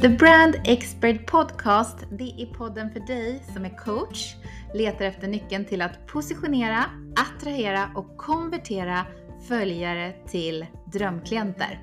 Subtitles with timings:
[0.00, 4.34] The Brand Expert Podcast, det är podden för dig som är coach,
[4.74, 6.84] letar efter nyckeln till att positionera,
[7.16, 9.06] attrahera och konvertera
[9.48, 11.80] följare till drömklienter.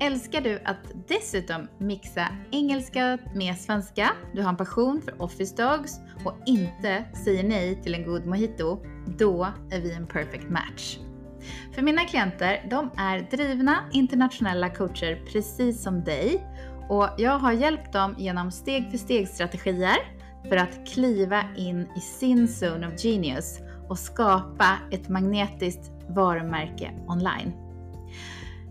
[0.00, 6.00] Älskar du att dessutom mixa engelska med svenska, du har en passion för office dogs
[6.24, 8.78] och inte säger nej till en god mojito,
[9.18, 10.98] då är vi en perfect match.
[11.72, 16.46] För mina klienter, de är drivna internationella coacher precis som dig
[16.88, 19.96] och jag har hjälpt dem genom steg för steg strategier
[20.48, 27.52] för att kliva in i sin zone of genius och skapa ett magnetiskt varumärke online.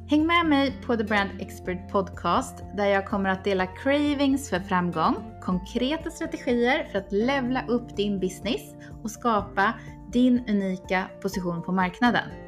[0.10, 4.60] Häng med mig på The Brand Expert Podcast där jag kommer att dela cravings för
[4.60, 9.74] framgång, konkreta strategier för att levla upp din business och skapa
[10.12, 12.45] din unika position på marknaden.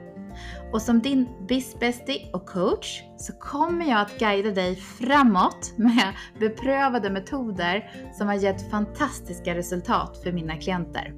[0.72, 7.10] Och som din bizbestie och coach så kommer jag att guida dig framåt med beprövade
[7.10, 11.14] metoder som har gett fantastiska resultat för mina klienter.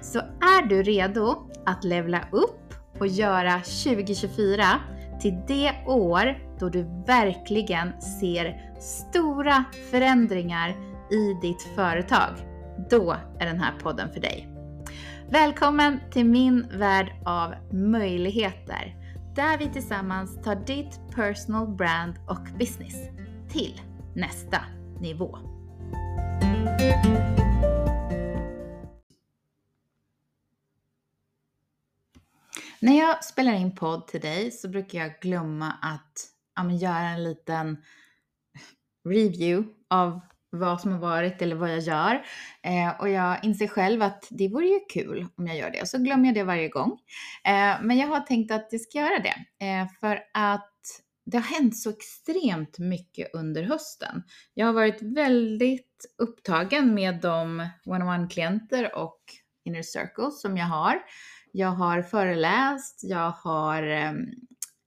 [0.00, 4.64] Så är du redo att levla upp och göra 2024
[5.20, 10.68] till det år då du verkligen ser stora förändringar
[11.10, 12.30] i ditt företag,
[12.90, 14.55] då är den här podden för dig.
[15.30, 18.96] Välkommen till min värld av möjligheter
[19.34, 22.94] där vi tillsammans tar ditt personal brand och business
[23.52, 23.80] till
[24.14, 24.60] nästa
[25.00, 25.38] nivå.
[32.80, 37.24] När jag spelar in podd till dig så brukar jag glömma att ja, göra en
[37.24, 37.76] liten
[39.04, 40.20] review av
[40.58, 42.24] vad som har varit eller vad jag gör.
[42.62, 45.80] Eh, och jag inser själv att det vore ju kul om jag gör det.
[45.80, 46.98] Och Så glömmer jag det varje gång.
[47.44, 49.66] Eh, men jag har tänkt att jag ska göra det.
[49.66, 50.72] Eh, för att
[51.26, 54.22] det har hänt så extremt mycket under hösten.
[54.54, 59.20] Jag har varit väldigt upptagen med de one-on-one-klienter och
[59.64, 61.02] inner circles som jag har.
[61.52, 64.26] Jag har föreläst, jag har ehm,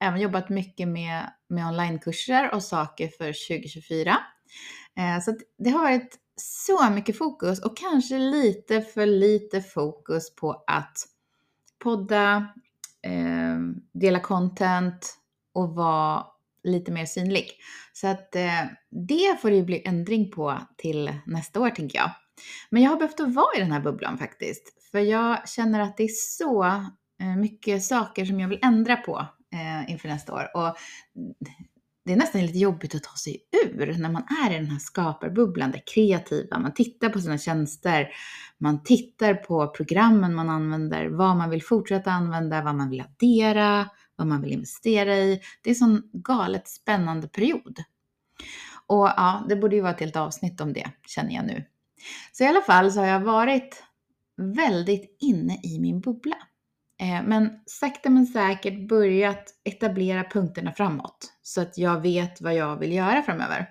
[0.04, 4.18] även jobbat mycket med, med onlinekurser och saker för 2024.
[5.00, 10.64] Eh, så det har varit så mycket fokus och kanske lite för lite fokus på
[10.68, 10.98] att
[11.84, 12.48] podda,
[13.02, 13.58] eh,
[13.94, 15.18] dela content
[15.54, 16.26] och vara
[16.64, 17.52] lite mer synlig.
[17.94, 22.12] Så att eh, det får det ju bli ändring på till nästa år tänker jag.
[22.70, 24.92] Men jag har behövt att vara i den här bubblan faktiskt.
[24.92, 26.64] För jag känner att det är så
[27.22, 30.58] eh, mycket saker som jag vill ändra på eh, inför nästa år.
[30.58, 30.78] Och
[32.10, 34.80] det är nästan lite jobbigt att ta sig ur när man är i den här
[34.80, 36.60] skaparbubblan, det kreativa.
[36.60, 38.10] Man tittar på sina tjänster,
[38.58, 43.90] man tittar på programmen man använder, vad man vill fortsätta använda, vad man vill addera,
[44.16, 45.42] vad man vill investera i.
[45.62, 47.78] Det är en sån galet spännande period.
[48.88, 51.64] Och ja, det borde ju vara ett helt avsnitt om det, känner jag nu.
[52.32, 53.84] Så i alla fall så har jag varit
[54.38, 56.38] väldigt inne i min bubbla.
[57.02, 62.78] Eh, men sakta men säkert börjat etablera punkterna framåt så att jag vet vad jag
[62.78, 63.70] vill göra framöver.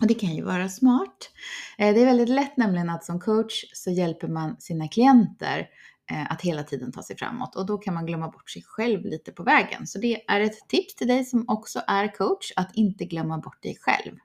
[0.00, 1.30] Och det kan ju vara smart.
[1.78, 5.68] Eh, det är väldigt lätt nämligen att som coach så hjälper man sina klienter
[6.10, 9.04] eh, att hela tiden ta sig framåt och då kan man glömma bort sig själv
[9.04, 9.86] lite på vägen.
[9.86, 13.62] Så det är ett tips till dig som också är coach att inte glömma bort
[13.62, 14.16] dig själv.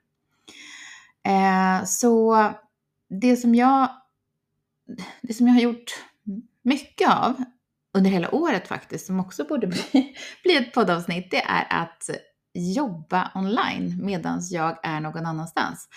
[1.86, 2.36] Så
[3.08, 3.90] det som jag,
[5.22, 6.04] det som jag har gjort
[6.62, 7.44] mycket av
[7.96, 12.10] under hela året faktiskt, som också borde bli, bli ett poddavsnitt, det är att
[12.54, 15.88] jobba online medan jag är någon annanstans.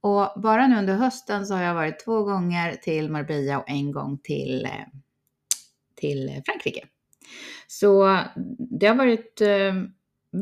[0.00, 3.92] Och bara nu under hösten så har jag varit två gånger till Marbella och en
[3.92, 4.86] gång till, eh,
[5.94, 6.86] till Frankrike.
[7.66, 8.18] Så
[8.80, 9.74] det har varit eh,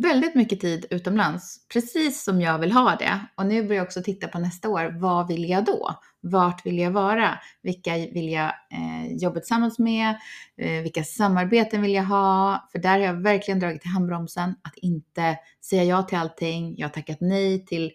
[0.00, 3.20] väldigt mycket tid utomlands, precis som jag vill ha det.
[3.34, 4.96] Och nu börjar jag också titta på nästa år.
[5.00, 5.94] Vad vill jag då?
[6.20, 7.38] Vart vill jag vara?
[7.62, 10.16] Vilka vill jag eh, jobba tillsammans med?
[10.56, 12.68] Eh, vilka samarbeten vill jag ha?
[12.72, 14.54] För där har jag verkligen dragit i handbromsen.
[14.62, 16.74] Att inte säga ja till allting.
[16.78, 17.92] Jag har tackat nej till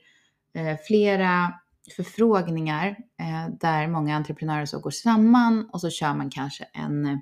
[0.54, 1.54] eh, flera
[1.96, 2.88] förfrågningar
[3.20, 7.22] eh, där många entreprenörer så går samman och så kör man kanske en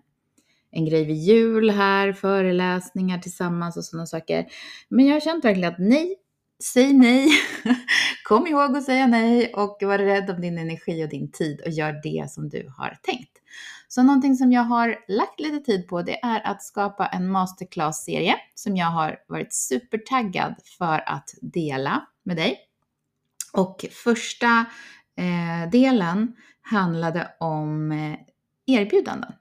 [0.76, 4.46] en grej vid jul här, föreläsningar tillsammans och sådana saker.
[4.90, 6.16] Men jag har känt verkligen att nej,
[6.64, 7.30] säg nej.
[8.24, 11.72] Kom ihåg att säga nej och var rädd om din energi och din tid och
[11.72, 13.32] gör det som du har tänkt.
[13.88, 18.36] Så någonting som jag har lagt lite tid på det är att skapa en masterclass-serie
[18.56, 22.58] som jag har varit supertaggad för att dela med dig.
[23.54, 24.66] Och första
[25.18, 28.18] eh, delen handlade om eh,
[28.66, 29.34] erbjudanden.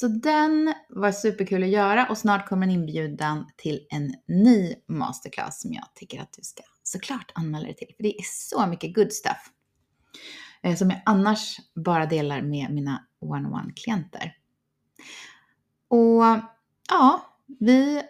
[0.00, 5.62] Så den var superkul att göra och snart kommer en inbjudan till en ny masterclass
[5.62, 7.94] som jag tycker att du ska såklart anmäla dig till.
[7.96, 9.50] För det är så mycket good stuff.
[10.62, 14.32] Eh, som jag annars bara delar med mina one-on-one-klienter.
[15.88, 16.24] Och
[16.88, 18.02] ja, vi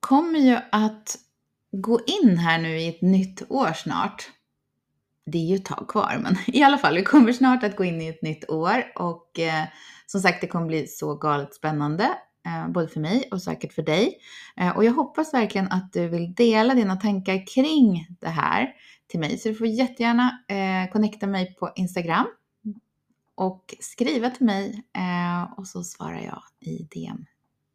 [0.00, 1.18] kommer ju att
[1.72, 4.30] gå in här nu i ett nytt år snart.
[5.30, 7.84] Det är ju ett tag kvar, men i alla fall, vi kommer snart att gå
[7.84, 9.64] in i ett nytt år och eh,
[10.06, 12.04] som sagt, det kommer bli så galet spännande,
[12.46, 14.18] eh, både för mig och säkert för dig.
[14.56, 18.72] Eh, och jag hoppas verkligen att du vill dela dina tankar kring det här
[19.06, 22.26] till mig, så du får jättegärna eh, connecta mig på Instagram
[23.34, 27.24] och skriva till mig eh, och så svarar jag i DM.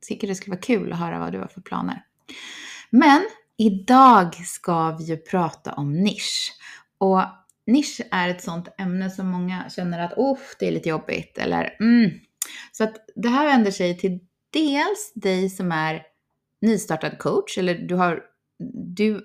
[0.07, 2.06] Tycker det skulle vara kul att höra vad du har för planer.
[2.90, 3.22] Men
[3.57, 6.52] idag ska vi ju prata om nisch.
[6.98, 7.22] Och
[7.67, 11.75] nisch är ett sånt ämne som många känner att oh, det är lite jobbigt eller
[11.79, 12.12] mm.
[12.71, 14.19] Så att det här vänder sig till
[14.53, 16.03] dels dig som är
[16.62, 18.23] nystartad coach eller du har
[18.95, 19.21] du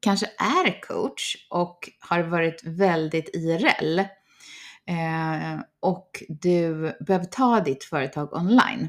[0.00, 6.72] kanske är coach och har varit väldigt IRL eh, och du
[7.06, 8.88] behöver ta ditt företag online.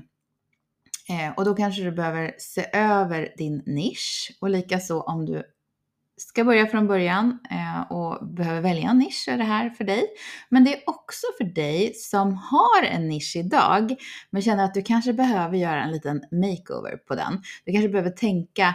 [1.10, 5.44] Eh, och då kanske du behöver se över din nisch och likaså om du
[6.18, 10.06] ska börja från början eh, och behöver välja en nisch är det här för dig.
[10.50, 13.96] Men det är också för dig som har en nisch idag
[14.30, 17.42] men känner att du kanske behöver göra en liten makeover på den.
[17.66, 18.68] Du kanske behöver tänka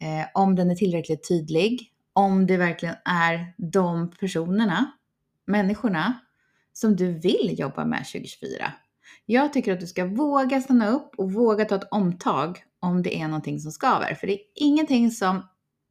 [0.00, 4.92] eh, om den är tillräckligt tydlig, om det verkligen är de personerna,
[5.46, 6.18] människorna
[6.72, 8.72] som du vill jobba med 2024.
[9.26, 13.20] Jag tycker att du ska våga stanna upp och våga ta ett omtag om det
[13.20, 14.14] är någonting som skaver.
[14.14, 15.42] För det är ingenting som,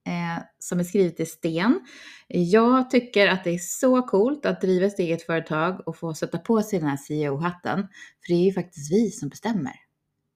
[0.08, 1.80] eh, som är skrivet i sten.
[2.28, 6.38] Jag tycker att det är så coolt att driva sitt eget företag och få sätta
[6.38, 7.80] på sig den här CEO-hatten.
[8.26, 9.74] För det är ju faktiskt vi som bestämmer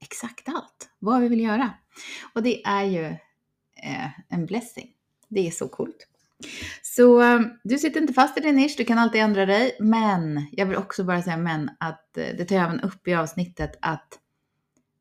[0.02, 1.74] exakt allt, vad vi vill göra.
[2.34, 3.06] Och det är ju
[3.84, 4.90] eh, en blessing.
[5.30, 6.08] Det är så coolt.
[6.82, 9.78] Så eh, du sitter inte fast i din nisch, du kan alltid ändra dig.
[9.80, 13.14] Men jag vill också bara säga men att eh, det tar jag även upp i
[13.14, 14.20] avsnittet att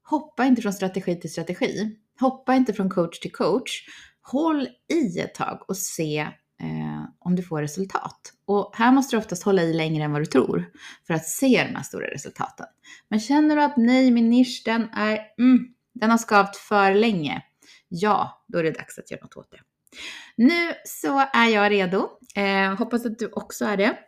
[0.02, 1.96] hoppa inte från strategi till strategi.
[2.20, 3.84] Hoppa inte från coach till coach.
[4.32, 6.18] Håll i ett tag och se
[6.60, 8.32] eh, om du får resultat.
[8.46, 10.64] Och här måste du oftast hålla i längre än vad du tror
[11.06, 12.66] för att se de här stora resultaten.
[13.08, 17.42] Men känner du att nej, min nisch den är, mm, den har skavt för länge.
[17.88, 19.60] Ja, då är det dags att göra något åt det.
[20.36, 22.08] Nu så är jag redo.
[22.36, 23.98] Eh, hoppas att du också är det.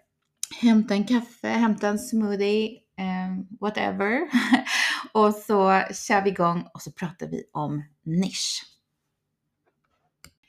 [0.60, 2.68] Hämta en kaffe, hämta en smoothie,
[2.98, 4.20] eh, whatever.
[5.12, 8.64] och så kör vi igång och så pratar vi om nisch.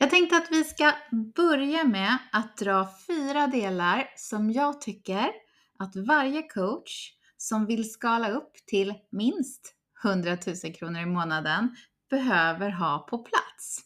[0.01, 0.93] Jag tänkte att vi ska
[1.35, 5.31] börja med att dra fyra delar som jag tycker
[5.79, 11.75] att varje coach som vill skala upp till minst 100 000 kronor i månaden
[12.09, 13.81] behöver ha på plats.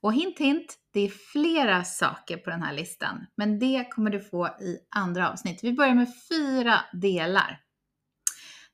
[0.00, 4.20] Och hint hint, det är flera saker på den här listan, men det kommer du
[4.20, 5.64] få i andra avsnitt.
[5.64, 7.60] Vi börjar med fyra delar.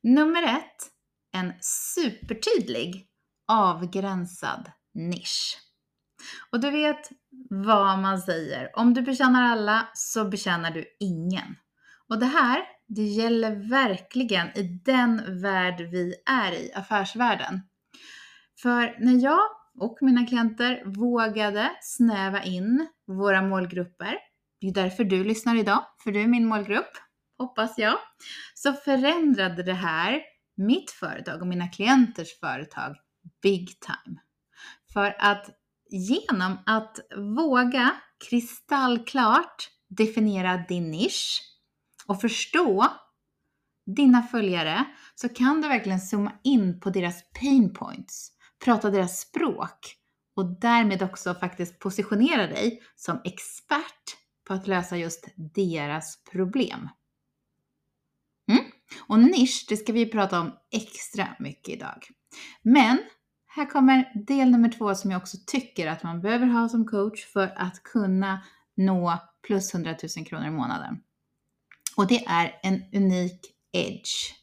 [0.02, 0.90] Nummer ett,
[1.32, 3.06] en supertydlig
[3.48, 5.69] avgränsad nisch.
[6.50, 7.08] Och du vet
[7.50, 8.78] vad man säger.
[8.78, 11.56] Om du betjänar alla så betjänar du ingen.
[12.08, 17.60] Och det här, det gäller verkligen i den värld vi är i, affärsvärlden.
[18.62, 19.40] För när jag
[19.80, 24.18] och mina klienter vågade snäva in våra målgrupper.
[24.60, 26.90] Det är därför du lyssnar idag, för du är min målgrupp,
[27.38, 27.98] hoppas jag.
[28.54, 30.20] Så förändrade det här
[30.56, 32.96] mitt företag och mina klienters företag
[33.42, 34.20] big time.
[34.92, 35.59] För att
[35.90, 36.98] genom att
[37.36, 37.90] våga
[38.28, 41.42] kristallklart definiera din nisch
[42.06, 42.86] och förstå
[43.96, 48.32] dina följare så kan du verkligen zooma in på deras pain points
[48.64, 49.96] prata deras språk
[50.36, 54.16] och därmed också faktiskt positionera dig som expert
[54.46, 56.88] på att lösa just deras problem.
[58.50, 58.64] Mm.
[59.00, 62.08] Och nisch, det ska vi prata om extra mycket idag.
[62.62, 62.98] Men
[63.52, 67.26] här kommer del nummer två som jag också tycker att man behöver ha som coach
[67.26, 68.42] för att kunna
[68.76, 71.00] nå plus 100 000 kronor i månaden.
[71.96, 73.40] Och det är en unik
[73.72, 74.34] edge.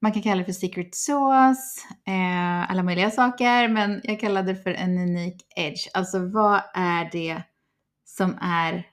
[0.00, 4.56] Man kan kalla det för secret sauce, eh, alla möjliga saker, men jag kallar det
[4.56, 5.88] för en unik edge.
[5.94, 7.42] Alltså vad är det
[8.04, 8.86] som är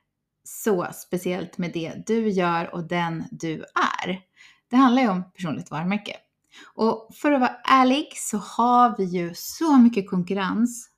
[0.44, 3.64] så speciellt med det du gör och den du
[4.06, 4.22] är?
[4.70, 6.18] Det handlar ju om personligt varumärke.
[6.66, 10.90] Och för att vara ärlig så har vi ju så mycket konkurrens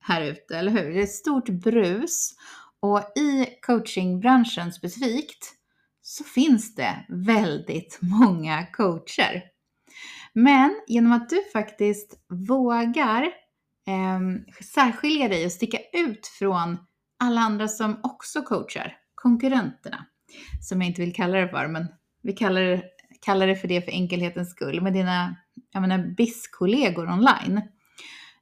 [0.00, 0.90] här ute, eller hur?
[0.90, 2.34] Det är ett stort brus
[2.80, 5.54] och i coachingbranschen specifikt
[6.02, 9.42] så finns det väldigt många coacher.
[10.32, 13.22] Men genom att du faktiskt vågar
[13.86, 14.20] eh,
[14.64, 16.78] särskilja dig och sticka ut från
[17.18, 20.06] alla andra som också coachar, konkurrenterna,
[20.60, 21.86] som jag inte vill kalla det för, men
[22.22, 22.82] vi kallar det,
[23.20, 25.36] kallar det för det för enkelhetens skull, med dina
[25.72, 27.62] jag menar, BIS-kollegor online,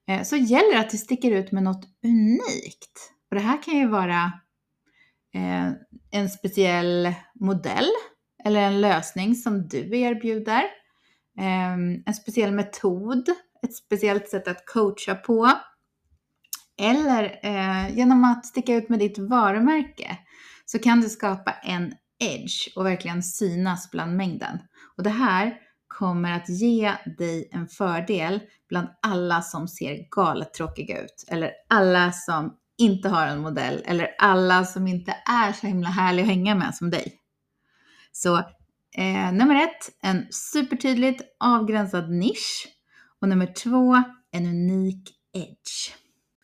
[0.09, 3.13] eh, så gäller det att du sticker ut med något unikt.
[3.31, 4.33] Och det här kan ju vara
[5.35, 5.73] eh,
[6.11, 7.89] en speciell modell
[8.45, 10.63] eller en lösning som du erbjuder,
[11.39, 11.73] eh,
[12.07, 13.29] en speciell metod,
[13.63, 15.53] ett speciellt sätt att coacha på,
[16.81, 20.19] eller eh, genom att sticka ut med ditt varumärke
[20.67, 24.59] så kan du skapa en edge och verkligen synas bland mängden.
[24.97, 25.59] Och det här
[25.89, 31.25] kommer att ge dig en fördel bland alla som ser galet tråkiga ut.
[31.29, 33.83] Eller alla som inte har en modell.
[33.87, 37.21] Eller alla som inte är så himla härliga att hänga med som dig.
[38.13, 38.37] Så
[38.97, 42.69] eh, nummer ett, en supertydligt avgränsad nisch.
[43.21, 45.95] Och nummer två, en unik edge.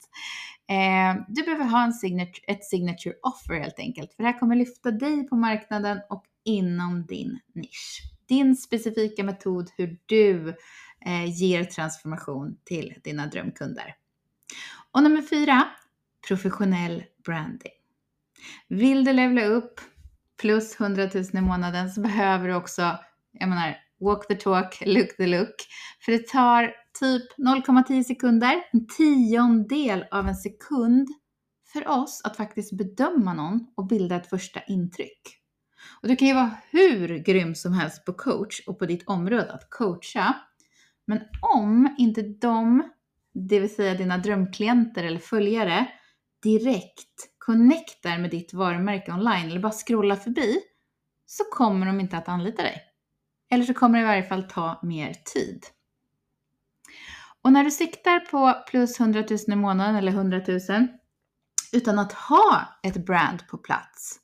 [0.70, 4.56] Eh, du behöver ha en signature, ett signature offer helt enkelt, för det här kommer
[4.56, 8.02] lyfta dig på marknaden och inom din nisch.
[8.28, 10.48] Din specifika metod hur du
[11.06, 13.94] eh, ger transformation till dina drömkunder.
[14.92, 15.68] Och nummer fyra,
[16.28, 17.72] professionell branding.
[18.68, 19.80] Vill du levla upp
[20.40, 22.98] plus 100 000 i månaden så behöver du också,
[23.32, 25.54] jag menar, walk the talk, look the look.
[26.04, 31.08] För det tar typ 0,10 sekunder, en tiondel av en sekund
[31.72, 35.36] för oss att faktiskt bedöma någon och bilda ett första intryck.
[36.02, 39.52] Och du kan ju vara hur grym som helst på coach och på ditt område
[39.52, 40.36] att coacha.
[41.06, 41.20] Men
[41.56, 42.82] om inte de,
[43.34, 45.88] det vill säga dina drömklienter eller följare,
[46.42, 50.60] direkt connectar med ditt varumärke online eller bara scrollar förbi
[51.26, 52.82] så kommer de inte att anlita dig.
[53.50, 55.64] Eller så kommer det i varje fall ta mer tid.
[57.44, 60.88] Och när du siktar på plus 100 000 i månaden eller 100 000
[61.72, 64.20] utan att ha ett brand på plats,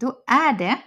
[0.00, 0.78] då är det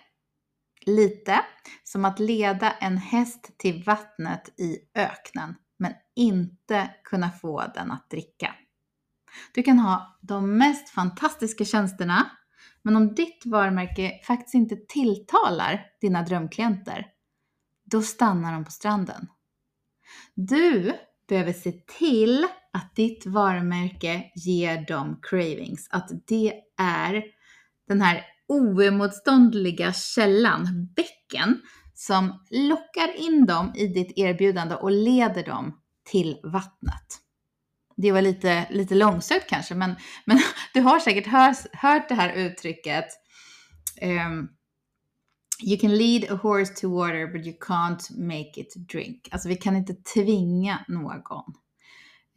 [0.85, 1.41] lite
[1.83, 8.09] som att leda en häst till vattnet i öknen men inte kunna få den att
[8.09, 8.55] dricka.
[9.53, 12.31] Du kan ha de mest fantastiska tjänsterna
[12.81, 17.07] men om ditt varumärke faktiskt inte tilltalar dina drömklienter,
[17.91, 19.27] då stannar de på stranden.
[20.35, 20.93] Du
[21.27, 25.87] behöver se till att ditt varumärke ger dem cravings.
[25.91, 27.23] Att det är
[27.87, 31.61] den här oemotståndliga källan, bäcken,
[31.93, 35.81] som lockar in dem i ditt erbjudande och leder dem
[36.11, 37.21] till vattnet.
[37.97, 40.39] Det var lite, lite långsökt kanske, men, men
[40.73, 43.05] du har säkert hört, hört det här uttrycket
[44.01, 44.49] um,
[45.63, 49.29] You can lead a horse to water but you can't make it drink.
[49.31, 51.53] Alltså vi kan inte tvinga någon.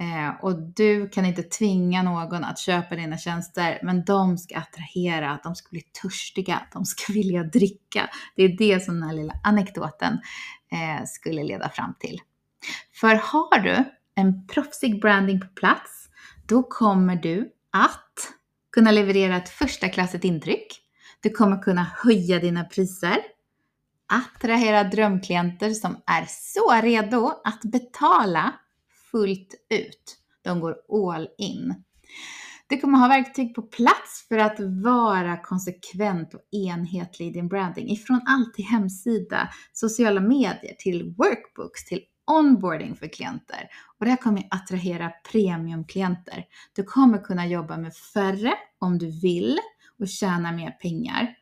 [0.00, 5.40] Eh, och du kan inte tvinga någon att köpa dina tjänster, men de ska attrahera,
[5.42, 8.10] de ska bli törstiga, de ska vilja dricka.
[8.36, 10.12] Det är det som den här lilla anekdoten
[10.72, 12.20] eh, skulle leda fram till.
[13.00, 13.84] För har du
[14.14, 16.08] en proffsig branding på plats,
[16.46, 18.32] då kommer du att
[18.72, 20.80] kunna leverera ett första klassigt intryck
[21.20, 23.18] du kommer kunna höja dina priser,
[24.06, 28.54] attrahera drömklienter som är så redo att betala
[29.10, 30.16] fullt ut.
[30.42, 30.76] De går
[31.08, 31.74] all in.
[32.66, 37.90] Du kommer ha verktyg på plats för att vara konsekvent och enhetlig i din branding.
[37.90, 43.68] Ifrån allt till hemsida, sociala medier, till workbooks, till onboarding för klienter.
[43.98, 46.44] Och det här kommer attrahera premiumklienter.
[46.76, 49.58] Du kommer kunna jobba med färre om du vill
[50.00, 51.34] och tjäna mer pengar.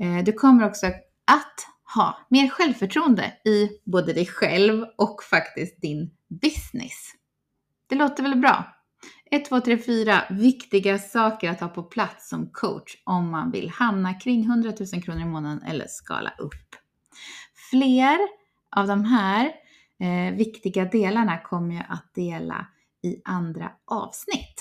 [0.00, 0.86] Eh, du kommer också
[1.24, 7.12] att ha mer självförtroende i både dig själv och faktiskt din business.
[7.86, 8.64] Det låter väl bra?
[9.30, 13.70] 1, 2, 3, 4 viktiga saker att ha på plats som coach om man vill
[13.70, 16.76] hamna kring 100 000 kronor i månaden eller skala upp.
[17.70, 18.18] Fler
[18.76, 19.52] av de här
[20.00, 22.66] eh, viktiga delarna kommer jag att dela
[23.02, 24.51] i andra avsnitt.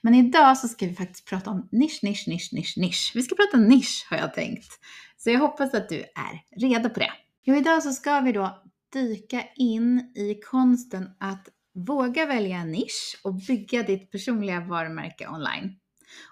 [0.00, 3.12] Men idag så ska vi faktiskt prata om nisch, nisch, nisch, nisch, nisch.
[3.14, 4.68] Vi ska prata nisch har jag tänkt.
[5.16, 7.12] Så jag hoppas att du är redo på det.
[7.44, 13.20] Jo, idag så ska vi då dyka in i konsten att våga välja en nisch
[13.24, 15.76] och bygga ditt personliga varumärke online.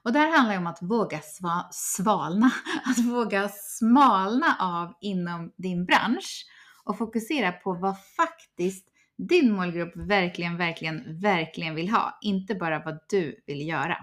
[0.02, 2.50] Och det här handlar ju om att våga sva, svalna,
[2.84, 6.46] att våga smalna av inom din bransch
[6.84, 12.18] och fokusera på vad faktiskt din målgrupp verkligen, verkligen, verkligen vill ha.
[12.22, 13.96] Inte bara vad du vill göra.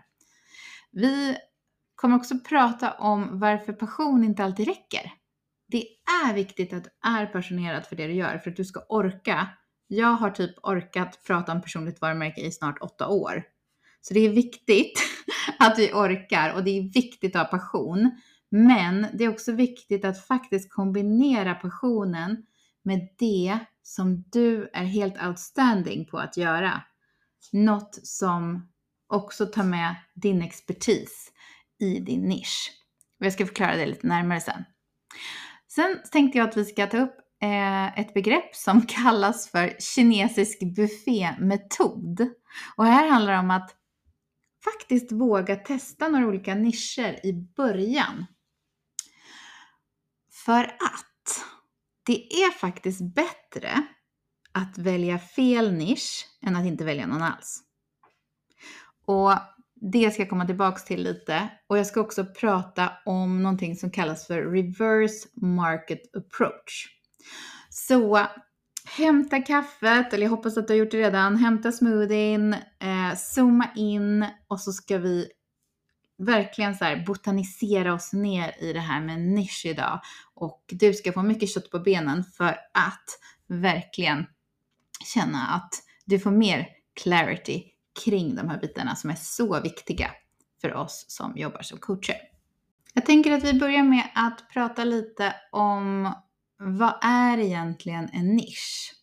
[0.91, 1.37] Vi
[1.95, 5.11] kommer också prata om varför passion inte alltid räcker.
[5.67, 5.85] Det
[6.25, 9.47] är viktigt att du är passionerad för det du gör för att du ska orka.
[9.87, 13.43] Jag har typ orkat prata om personligt varumärke i snart åtta år.
[14.01, 15.01] Så det är viktigt
[15.59, 18.11] att vi orkar och det är viktigt att ha passion.
[18.49, 22.45] Men det är också viktigt att faktiskt kombinera passionen
[22.83, 26.83] med det som du är helt outstanding på att göra.
[27.51, 28.71] Något som
[29.07, 31.31] också tar med din expertis
[31.79, 32.71] i din nisch.
[33.19, 34.63] Och jag ska förklara det lite närmare sen.
[35.67, 40.59] Sen tänkte jag att vi ska ta upp eh, ett begrepp som kallas för kinesisk
[40.75, 42.29] buffémetod.
[42.75, 43.75] Och här handlar det om att
[44.63, 48.25] faktiskt våga testa några olika nischer i början.
[50.45, 51.45] För att
[52.05, 53.83] det är faktiskt bättre
[54.51, 57.63] att välja fel nisch än att inte välja någon alls.
[59.05, 59.33] Och
[59.81, 61.49] det ska jag komma tillbaks till lite.
[61.67, 66.87] Och jag ska också prata om någonting som kallas för reverse market approach.
[67.69, 68.27] Så
[68.85, 71.35] hämta kaffet, eller jag hoppas att du har gjort det redan.
[71.35, 75.27] Hämta smoothien, eh, zooma in och så ska vi
[76.25, 79.99] verkligen så här botanisera oss ner i det här med nisch idag.
[80.33, 83.05] Och du ska få mycket kött på benen för att
[83.47, 84.25] verkligen
[85.13, 85.73] känna att
[86.05, 86.67] du får mer
[87.03, 87.63] clarity
[88.05, 90.11] kring de här bitarna som är så viktiga
[90.61, 92.15] för oss som jobbar som coacher.
[92.93, 96.13] Jag tänker att vi börjar med att prata lite om
[96.57, 98.93] vad är egentligen en nisch?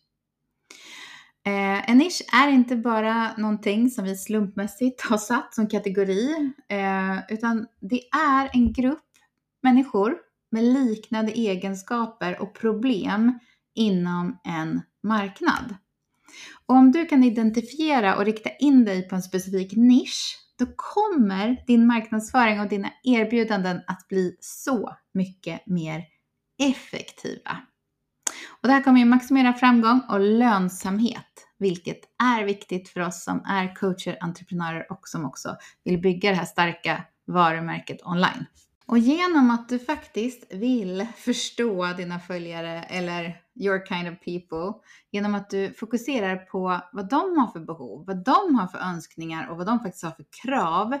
[1.45, 7.17] Eh, en nisch är inte bara någonting som vi slumpmässigt har satt som kategori, eh,
[7.29, 9.05] utan det är en grupp
[9.63, 10.17] människor
[10.51, 13.39] med liknande egenskaper och problem
[13.75, 15.75] inom en marknad.
[16.65, 21.63] Och om du kan identifiera och rikta in dig på en specifik nisch, då kommer
[21.67, 26.03] din marknadsföring och dina erbjudanden att bli så mycket mer
[26.59, 27.57] effektiva.
[28.61, 31.28] Och det här kommer ju maximera framgång och lönsamhet,
[31.59, 36.35] vilket är viktigt för oss som är coacher, entreprenörer och som också vill bygga det
[36.35, 38.45] här starka varumärket online.
[38.87, 44.79] Och genom att du faktiskt vill förstå dina följare eller your kind of people,
[45.11, 49.49] genom att du fokuserar på vad de har för behov, vad de har för önskningar
[49.49, 50.93] och vad de faktiskt har för krav,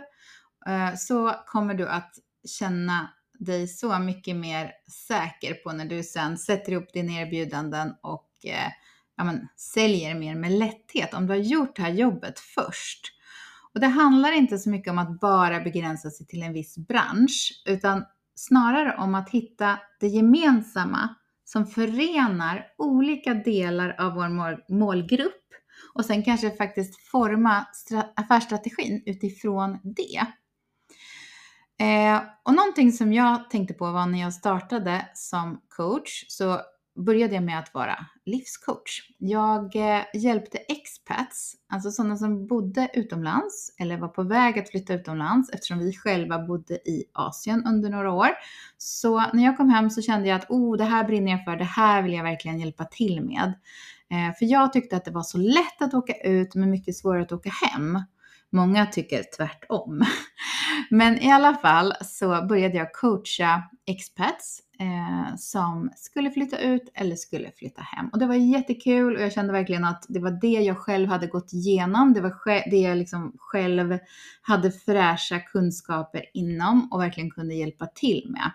[0.67, 2.11] eh, så kommer du att
[2.47, 4.71] känna dig så mycket mer
[5.07, 8.71] säker på när du sen sätter ihop dina erbjudanden och eh,
[9.19, 13.01] ja, men, säljer mer med lätthet om du har gjort det här jobbet först.
[13.73, 17.63] Och det handlar inte så mycket om att bara begränsa sig till en viss bransch,
[17.65, 18.05] utan
[18.35, 25.45] snarare om att hitta det gemensamma som förenar olika delar av vår målgrupp
[25.93, 27.65] och sen kanske faktiskt forma
[28.15, 30.25] affärsstrategin utifrån det.
[31.85, 36.61] Eh, och någonting som jag tänkte på var när jag startade som coach så
[36.95, 39.01] började jag med att vara livscoach.
[39.17, 44.93] Jag eh, hjälpte expats, alltså sådana som bodde utomlands eller var på väg att flytta
[44.93, 48.29] utomlands eftersom vi själva bodde i Asien under några år.
[48.77, 51.55] Så när jag kom hem så kände jag att oh, det här brinner jag för,
[51.55, 53.53] det här vill jag verkligen hjälpa till med.
[54.11, 57.21] Eh, för jag tyckte att det var så lätt att åka ut men mycket svårare
[57.21, 57.99] att åka hem.
[58.51, 60.03] Många tycker tvärtom.
[60.89, 67.15] Men i alla fall så började jag coacha expats eh, som skulle flytta ut eller
[67.15, 68.09] skulle flytta hem.
[68.09, 71.27] Och det var jättekul och jag kände verkligen att det var det jag själv hade
[71.27, 72.13] gått igenom.
[72.13, 73.99] Det var det jag liksom själv
[74.41, 78.51] hade fräscha kunskaper inom och verkligen kunde hjälpa till med.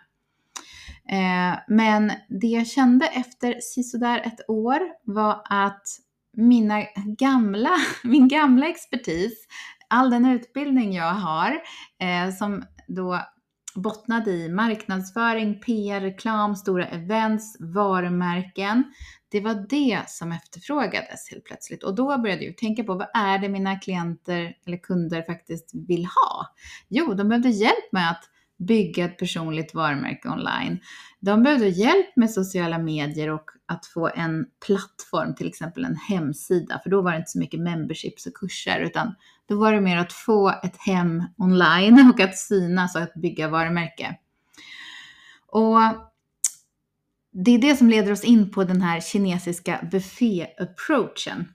[1.08, 5.86] Eh, men det jag kände efter sisådär ett år var att
[6.36, 6.82] mina
[7.18, 7.70] gamla,
[8.04, 9.46] min gamla expertis
[9.88, 11.60] all den utbildning jag har
[11.98, 13.20] eh, som då
[13.74, 18.84] bottnade i marknadsföring, PR, reklam, stora events, varumärken.
[19.28, 23.38] Det var det som efterfrågades helt plötsligt och då började jag tänka på vad är
[23.38, 26.54] det mina klienter eller kunder faktiskt vill ha?
[26.88, 30.80] Jo, de behövde hjälp med att bygga ett personligt varumärke online.
[31.20, 36.80] De behövde hjälp med sociala medier och att få en plattform, till exempel en hemsida,
[36.82, 39.14] för då var det inte så mycket memberships och kurser, utan
[39.48, 43.48] då var det mer att få ett hem online och att synas och att bygga
[43.48, 44.18] varumärke.
[45.46, 45.78] Och
[47.32, 51.48] det är det som leder oss in på den här kinesiska buffé-approachen.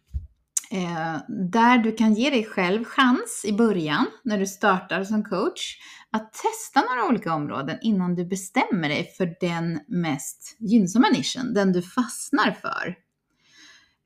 [0.71, 1.17] Eh,
[1.51, 5.77] där du kan ge dig själv chans i början när du startar som coach
[6.11, 11.71] att testa några olika områden innan du bestämmer dig för den mest gynnsamma nischen, den
[11.71, 12.95] du fastnar för.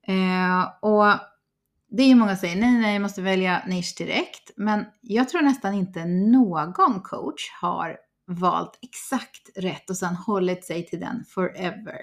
[0.08, 1.33] Eh, och
[1.98, 4.52] det är ju många som säger nej, nej, jag måste välja nisch direkt.
[4.58, 10.86] Men jag tror nästan inte någon coach har valt exakt rätt och sedan hållit sig
[10.86, 11.98] till den forever.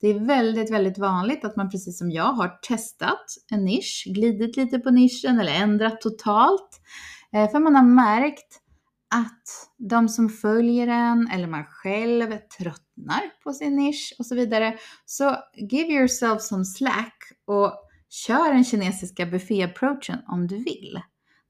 [0.00, 4.56] Det är väldigt, väldigt vanligt att man precis som jag har testat en nisch, glidit
[4.56, 6.80] lite på nischen eller ändrat totalt.
[7.32, 8.60] Eh, för man har märkt
[9.14, 9.42] att
[9.78, 14.78] de som följer en eller man själv tröttnar på sin nisch och så vidare.
[15.06, 21.00] Så give yourself some slack och kör den kinesiska buffé-approachen om du vill.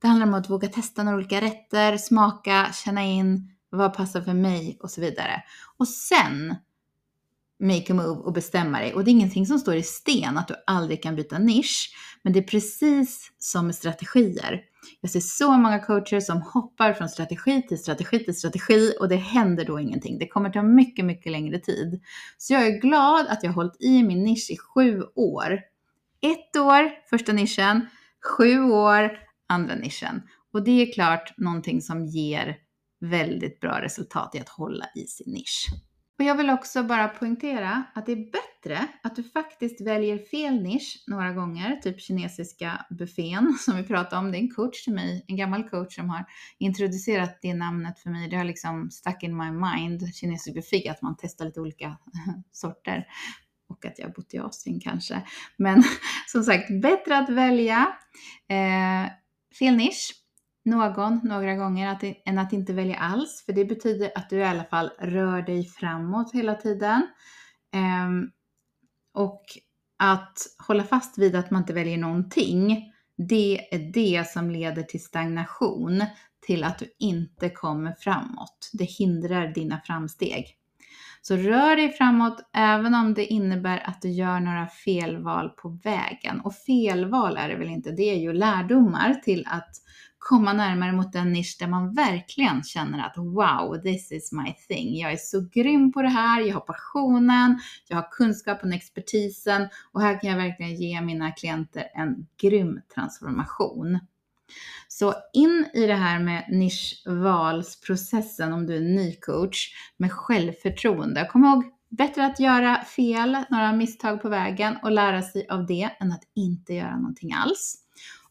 [0.03, 4.35] Det handlar om att våga testa några olika rätter, smaka, känna in vad passar för
[4.35, 5.43] mig och så vidare.
[5.77, 6.57] Och sen
[7.61, 8.95] make a move och bestämma dig.
[8.95, 11.91] Och det är ingenting som står i sten att du aldrig kan byta nisch.
[12.23, 14.63] Men det är precis som med strategier.
[15.01, 19.17] Jag ser så många coacher som hoppar från strategi till strategi till strategi och det
[19.17, 20.19] händer då ingenting.
[20.19, 22.03] Det kommer ta mycket, mycket längre tid.
[22.39, 25.61] Så jag är glad att jag har hållit i min nisch i sju år.
[26.21, 27.87] Ett år, första nischen,
[28.25, 30.23] sju år, andra nischen.
[30.53, 32.57] Och det är klart någonting som ger
[33.01, 35.67] väldigt bra resultat i att hålla i sin nisch.
[36.19, 40.63] Och jag vill också bara poängtera att det är bättre att du faktiskt väljer fel
[40.63, 44.33] nisch några gånger, typ kinesiska buffén som vi pratade om.
[44.33, 46.25] Det är en coach till mig, en gammal coach som har
[46.59, 48.29] introducerat det namnet för mig.
[48.29, 51.97] Det har liksom stuck in my mind, kinesisk buffé, att man testar lite olika
[52.53, 53.07] sorter.
[53.69, 55.23] Och att jag har bott i Asien kanske.
[55.57, 55.83] Men
[56.27, 57.87] som sagt, bättre att välja
[58.49, 59.11] eh,
[59.59, 60.13] fel nisch
[60.65, 63.43] någon några gånger att, än att inte välja alls.
[63.47, 67.07] För det betyder att du i alla fall rör dig framåt hela tiden.
[67.75, 68.11] Eh,
[69.15, 69.43] och
[69.99, 75.05] att hålla fast vid att man inte väljer någonting, det är det som leder till
[75.05, 76.05] stagnation,
[76.47, 78.71] till att du inte kommer framåt.
[78.73, 80.57] Det hindrar dina framsteg.
[81.29, 86.41] Så rör dig framåt även om det innebär att du gör några felval på vägen.
[86.41, 89.71] Och felval är det väl inte, det är ju lärdomar till att
[90.19, 94.99] komma närmare mot den nisch där man verkligen känner att wow, this is my thing.
[94.99, 99.69] Jag är så grym på det här, jag har passionen, jag har kunskapen och expertisen
[99.93, 103.99] och här kan jag verkligen ge mina klienter en grym transformation.
[104.89, 111.29] Så in i det här med nischvalsprocessen om du är ny coach med självförtroende.
[111.33, 115.91] Kom ihåg, bättre att göra fel, några misstag på vägen och lära sig av det
[116.01, 117.77] än att inte göra någonting alls.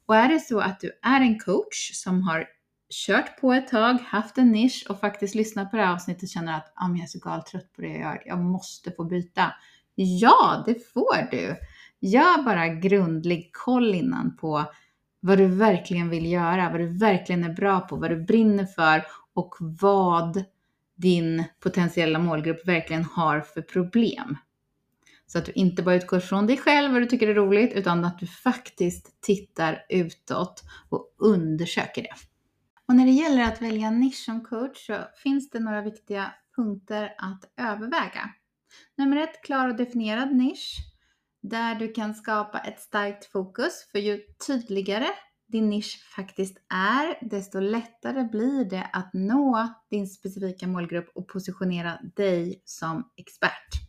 [0.05, 2.45] Och är det så att du är en coach som har
[3.07, 6.29] kört på ett tag, haft en nisch och faktiskt lyssnat på det här avsnittet och
[6.29, 9.03] känner att ah, jag är så galet trött på det jag gör, jag måste få
[9.03, 9.53] byta.
[9.95, 11.55] Ja, det får du.
[11.99, 14.65] Gör bara grundlig koll innan på
[15.25, 19.05] vad du verkligen vill göra, vad du verkligen är bra på, vad du brinner för
[19.33, 20.43] och vad
[20.95, 24.37] din potentiella målgrupp verkligen har för problem.
[25.27, 28.05] Så att du inte bara utgår från dig själv, vad du tycker är roligt, utan
[28.05, 32.15] att du faktiskt tittar utåt och undersöker det.
[32.87, 37.13] Och när det gäller att välja nisch som coach så finns det några viktiga punkter
[37.17, 38.29] att överväga.
[38.97, 40.94] Nummer ett, klar och definierad nisch
[41.49, 43.87] där du kan skapa ett starkt fokus.
[43.91, 45.07] För ju tydligare
[45.47, 51.99] din nisch faktiskt är, desto lättare blir det att nå din specifika målgrupp och positionera
[52.15, 53.85] dig som expert.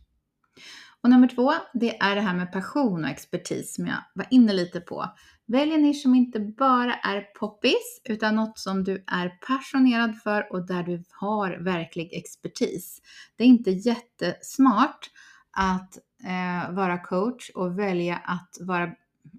[1.03, 4.53] Och nummer två, det är det här med passion och expertis som jag var inne
[4.53, 5.05] lite på.
[5.47, 10.53] Välj en nisch som inte bara är poppis, utan något som du är passionerad för
[10.53, 13.01] och där du har verklig expertis.
[13.37, 15.09] Det är inte jättesmart
[15.57, 18.83] att eh, vara coach och välja att, vara,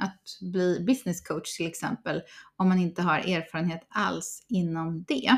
[0.00, 2.22] att bli business coach till exempel,
[2.57, 5.37] om man inte har erfarenhet alls inom det.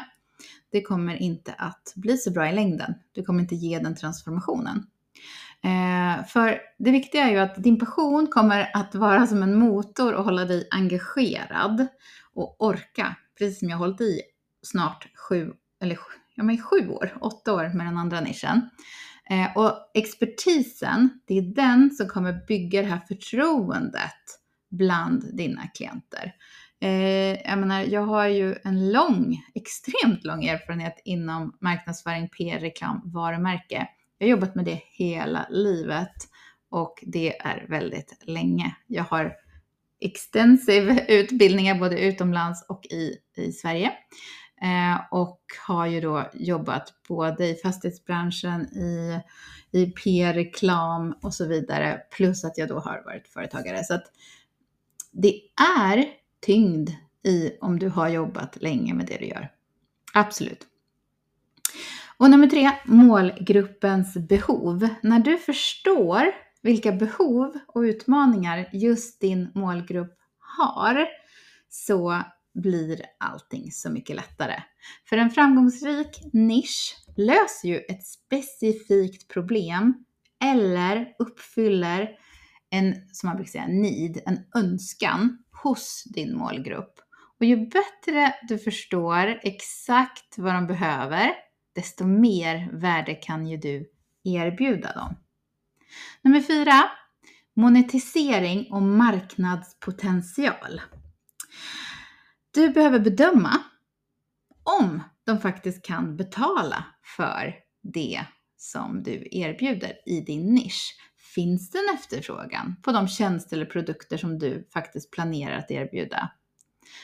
[0.72, 2.94] Det kommer inte att bli så bra i längden.
[3.12, 4.86] Du kommer inte ge den transformationen.
[5.64, 10.14] Eh, för det viktiga är ju att din passion kommer att vara som en motor
[10.14, 11.86] och hålla dig engagerad
[12.34, 14.20] och orka, precis som jag har hållit i
[14.62, 15.98] snart sju, eller
[16.34, 18.70] ja, men sju år, åtta år med den andra nischen.
[19.30, 24.40] Eh, och expertisen, det är den som kommer bygga det här förtroendet
[24.70, 26.34] bland dina klienter.
[26.80, 33.02] Eh, jag menar, jag har ju en lång, extremt lång erfarenhet inom marknadsföring, PR, reklam,
[33.04, 33.88] varumärke.
[34.18, 36.14] Jag har jobbat med det hela livet
[36.70, 38.76] och det är väldigt länge.
[38.86, 39.34] Jag har
[40.00, 43.92] extensiv utbildningar både utomlands och i, i Sverige.
[44.62, 49.20] Eh, och har ju då jobbat både i fastighetsbranschen, i,
[49.70, 52.00] i PR, reklam och så vidare.
[52.16, 53.84] Plus att jag då har varit företagare.
[53.84, 54.04] Så att
[55.12, 55.40] det
[55.80, 56.06] är
[56.40, 56.90] tyngd
[57.24, 59.52] i om du har jobbat länge med det du gör.
[60.14, 60.66] Absolut.
[62.16, 64.88] Och nummer tre, målgruppens behov.
[65.02, 71.06] När du förstår vilka behov och utmaningar just din målgrupp har
[71.68, 72.22] så
[72.54, 74.62] blir allting så mycket lättare.
[75.08, 80.04] För en framgångsrik nisch löser ju ett specifikt problem
[80.44, 82.10] eller uppfyller
[82.70, 86.94] en, som man brukar säga, need, en önskan hos din målgrupp.
[87.38, 91.32] Och ju bättre du förstår exakt vad de behöver,
[91.74, 93.90] desto mer värde kan ju du
[94.24, 95.16] erbjuda dem.
[96.22, 96.90] Nummer fyra,
[97.56, 100.80] monetisering och marknadspotential.
[102.50, 103.58] Du behöver bedöma
[104.62, 106.84] om de faktiskt kan betala
[107.16, 108.20] för det
[108.56, 110.96] som du erbjuder i din nisch.
[111.34, 116.30] Finns det en efterfrågan på de tjänster eller produkter som du faktiskt planerar att erbjuda?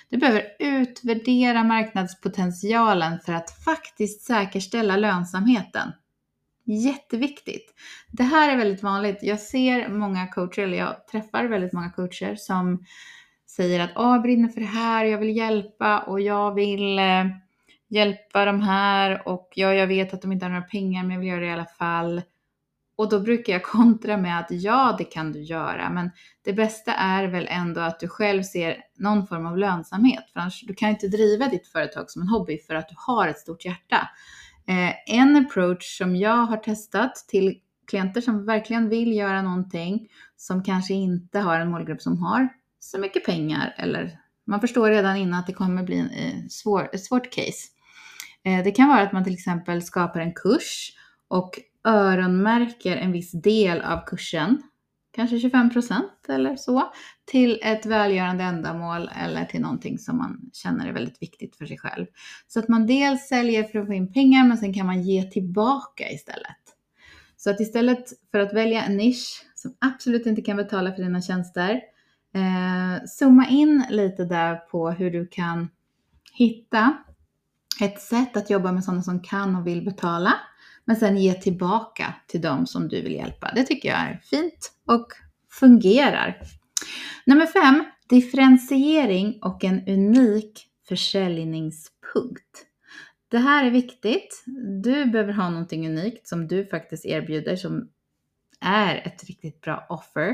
[0.08, 5.92] Du behöver utvärdera marknadspotentialen för att faktiskt säkerställa lönsamheten.
[6.64, 7.74] Jätteviktigt.
[8.12, 9.18] Det här är väldigt vanligt.
[9.22, 12.84] Jag ser många coacher, eller jag träffar väldigt många coacher som
[13.56, 17.24] säger att jag brinner för det här, jag vill hjälpa och jag vill eh,
[17.88, 21.20] hjälpa de här och ja, jag vet att de inte har några pengar men jag
[21.20, 22.22] vill göra det i alla fall.
[22.96, 26.10] Och då brukar jag kontra med att ja, det kan du göra, men
[26.44, 30.30] det bästa är väl ändå att du själv ser någon form av lönsamhet.
[30.32, 33.28] För annars, du kan inte driva ditt företag som en hobby för att du har
[33.28, 34.08] ett stort hjärta.
[34.68, 40.64] Eh, en approach som jag har testat till klienter som verkligen vill göra någonting som
[40.64, 42.48] kanske inte har en målgrupp som har
[42.90, 46.90] så mycket pengar eller man förstår redan innan att det kommer bli en eh, svår,
[46.92, 47.68] ett svårt case.
[48.44, 50.92] Eh, det kan vara att man till exempel skapar en kurs
[51.28, 54.62] och öronmärker en viss del av kursen,
[55.12, 56.92] kanske 25% eller så,
[57.24, 61.78] till ett välgörande ändamål eller till någonting som man känner är väldigt viktigt för sig
[61.78, 62.06] själv.
[62.46, 65.22] Så att man dels säljer för att få in pengar men sen kan man ge
[65.22, 66.56] tillbaka istället.
[67.36, 71.22] Så att istället för att välja en nisch som absolut inte kan betala för dina
[71.22, 71.80] tjänster,
[72.36, 75.68] eh, zooma in lite där på hur du kan
[76.32, 76.96] hitta
[77.80, 80.34] ett sätt att jobba med sådana som kan och vill betala,
[80.84, 83.52] men sen ge tillbaka till dem som du vill hjälpa.
[83.54, 85.06] Det tycker jag är fint och
[85.50, 86.40] fungerar.
[87.26, 92.66] Nummer fem, differentiering och en unik försäljningspunkt.
[93.28, 94.44] Det här är viktigt.
[94.82, 97.88] Du behöver ha någonting unikt som du faktiskt erbjuder som
[98.60, 100.28] är ett riktigt bra offer.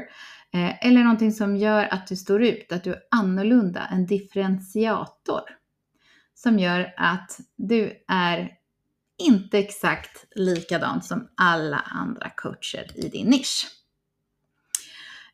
[0.54, 5.42] Eh, eller någonting som gör att du står ut, att du är annorlunda, en differentiator
[6.34, 8.50] som gör att du är
[9.18, 13.66] inte exakt likadan som alla andra coacher i din nisch.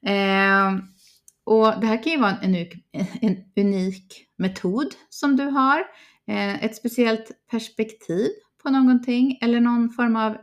[0.06, 0.78] Eh,
[1.44, 2.74] och det här kan ju vara en unik,
[3.20, 5.78] en unik metod som du har,
[6.26, 8.28] eh, ett speciellt perspektiv
[8.62, 10.36] på någonting eller någon form av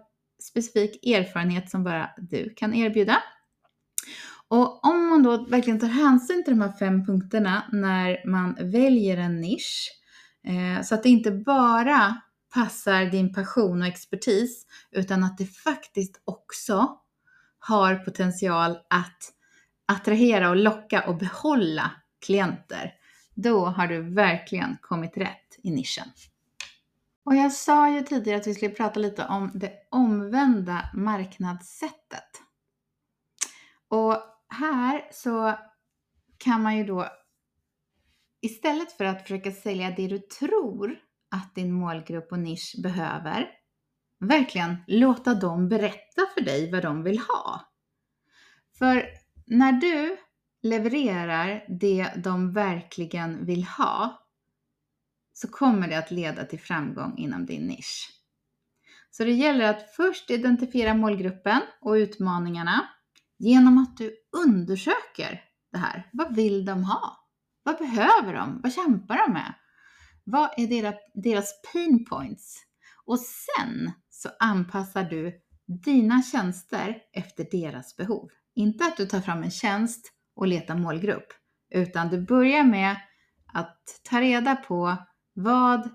[0.45, 3.23] specifik erfarenhet som bara du kan erbjuda.
[4.47, 9.17] Och om man då verkligen tar hänsyn till de här fem punkterna när man väljer
[9.17, 9.91] en nisch,
[10.47, 12.21] Eh, så att det inte bara
[12.53, 16.97] passar din passion och expertis, utan att det faktiskt också
[17.59, 19.31] har potential att
[19.85, 21.91] attrahera och locka och behålla
[22.25, 22.93] klienter.
[23.33, 26.07] Då har du verkligen kommit rätt i nischen.
[27.25, 32.29] Och jag sa ju tidigare att vi skulle prata lite om det omvända marknadssättet.
[33.87, 34.17] Och
[34.49, 35.53] här så
[36.37, 37.07] kan man ju då
[38.45, 40.99] Istället för att försöka sälja det du tror
[41.31, 43.49] att din målgrupp och nisch behöver,
[44.19, 47.61] verkligen låta dem berätta för dig vad de vill ha.
[48.77, 49.05] För
[49.45, 50.17] när du
[50.61, 54.24] levererar det de verkligen vill ha
[55.37, 58.11] så kommer det att leda till framgång inom din nisch.
[59.11, 62.89] Så det gäller att först identifiera målgruppen och utmaningarna
[63.39, 66.09] genom att du undersöker det här.
[66.13, 67.17] Vad vill de ha?
[67.63, 68.61] Vad behöver de?
[68.63, 69.53] Vad kämpar de med?
[70.23, 72.63] Vad är deras, deras pain points?
[73.05, 75.41] Och sen så anpassar du
[75.85, 78.29] dina tjänster efter deras behov.
[78.55, 81.27] Inte att du tar fram en tjänst och letar målgrupp,
[81.73, 82.95] utan du börjar med
[83.53, 84.97] att ta reda på
[85.35, 85.89] vad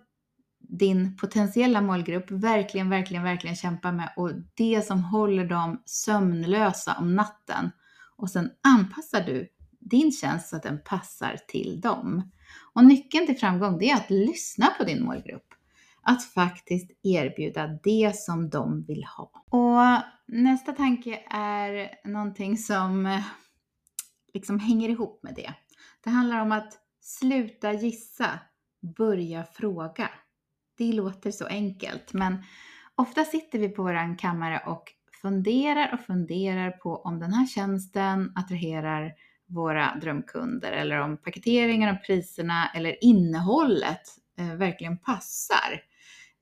[0.59, 7.17] din potentiella målgrupp verkligen, verkligen, verkligen kämpar med och det som håller dem sömnlösa om
[7.17, 7.71] natten.
[8.17, 9.49] Och sen anpassar du
[9.81, 12.31] din tjänst så att den passar till dem.
[12.73, 15.47] Och nyckeln till framgång det är att lyssna på din målgrupp.
[16.03, 19.31] Att faktiskt erbjuda det som de vill ha.
[19.51, 23.25] Och nästa tanke är någonting som eh,
[24.35, 25.55] liksom hänger ihop med det.
[26.05, 28.39] Det handlar om att sluta gissa,
[28.81, 30.11] börja fråga.
[30.79, 32.45] Det låter så enkelt, men
[32.95, 38.33] ofta sitter vi på vår kammare och funderar och funderar på om den här tjänsten
[38.37, 39.15] attraherar
[39.47, 44.03] våra drömkunder eller om paketeringen och priserna eller innehållet
[44.39, 45.83] eh, verkligen passar.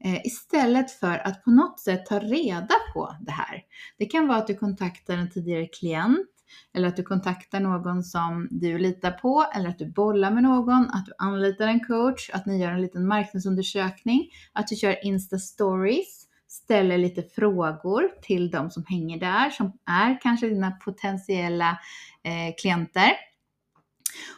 [0.04, 3.62] Eh, istället för att på något sätt ta reda på det här.
[3.98, 6.37] Det kan vara att du kontaktar en tidigare klient
[6.74, 10.90] eller att du kontaktar någon som du litar på eller att du bollar med någon,
[10.90, 15.38] att du anlitar en coach, att ni gör en liten marknadsundersökning, att du kör Insta
[15.38, 21.78] stories, ställer lite frågor till de som hänger där, som är kanske dina potentiella
[22.22, 23.12] eh, klienter.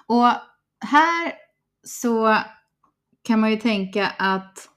[0.06, 0.26] Och
[0.80, 1.32] här
[1.84, 2.38] så
[3.22, 4.68] kan man ju tänka att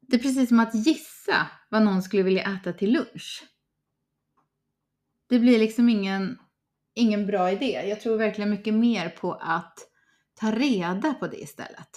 [0.00, 3.44] det är precis som att gissa vad någon skulle vilja äta till lunch.
[5.32, 6.38] Det blir liksom ingen,
[6.94, 7.88] ingen bra idé.
[7.88, 9.78] Jag tror verkligen mycket mer på att
[10.40, 11.88] ta reda på det istället.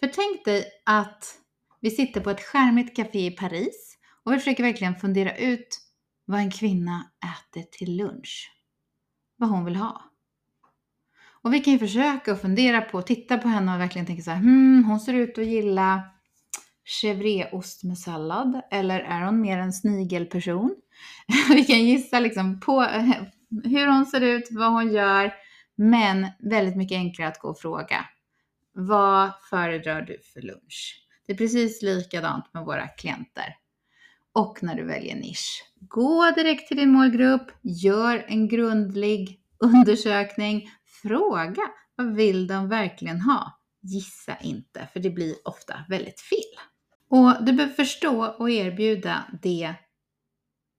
[0.00, 1.34] För tänk dig att
[1.80, 5.80] vi sitter på ett skärmigt café i Paris och vi försöker verkligen fundera ut
[6.24, 8.50] vad en kvinna äter till lunch.
[9.36, 10.02] Vad hon vill ha.
[11.26, 14.40] Och vi kan ju försöka fundera på, titta på henne och verkligen tänka så här,
[14.40, 16.13] hmm, hon ser ut att gilla
[16.84, 20.74] chèvreost med sallad eller är hon mer en snigelperson?
[21.48, 23.22] vi kan gissa liksom på eh,
[23.64, 25.34] hur hon ser ut, vad hon gör,
[25.76, 28.04] men väldigt mycket enklare att gå och fråga.
[28.72, 31.06] Vad föredrar du för lunch?
[31.26, 33.56] Det är precis likadant med våra klienter.
[34.32, 35.72] Och när du väljer nisch.
[35.80, 40.70] Gå direkt till din målgrupp, gör en grundlig undersökning,
[41.02, 41.62] fråga
[41.96, 43.60] vad vill de verkligen ha?
[43.82, 46.60] Gissa inte, för det blir ofta väldigt fel.
[47.08, 49.74] Och du behöver förstå och erbjuda det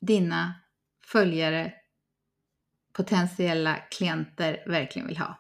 [0.02, 0.54] dina
[1.06, 1.74] följare,
[2.94, 5.40] potentiella klienter verkligen vill ha.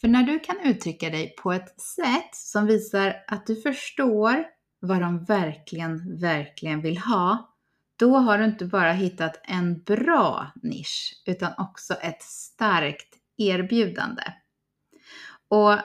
[0.00, 4.44] För när du kan uttrycka dig på ett sätt som visar att du förstår
[4.80, 7.56] vad de verkligen, verkligen vill ha,
[7.96, 14.22] då har du inte bara hittat en bra nisch utan också ett starkt erbjudande.
[15.48, 15.78] Och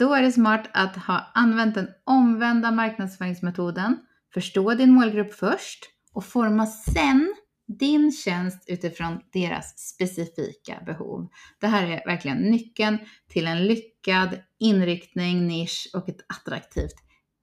[0.00, 3.98] då är det smart att ha använt den omvända marknadsföringsmetoden,
[4.34, 7.34] förstå din målgrupp först och forma sen
[7.78, 11.28] din tjänst utifrån deras specifika behov.
[11.60, 16.94] Det här är verkligen nyckeln till en lyckad inriktning, nisch och ett attraktivt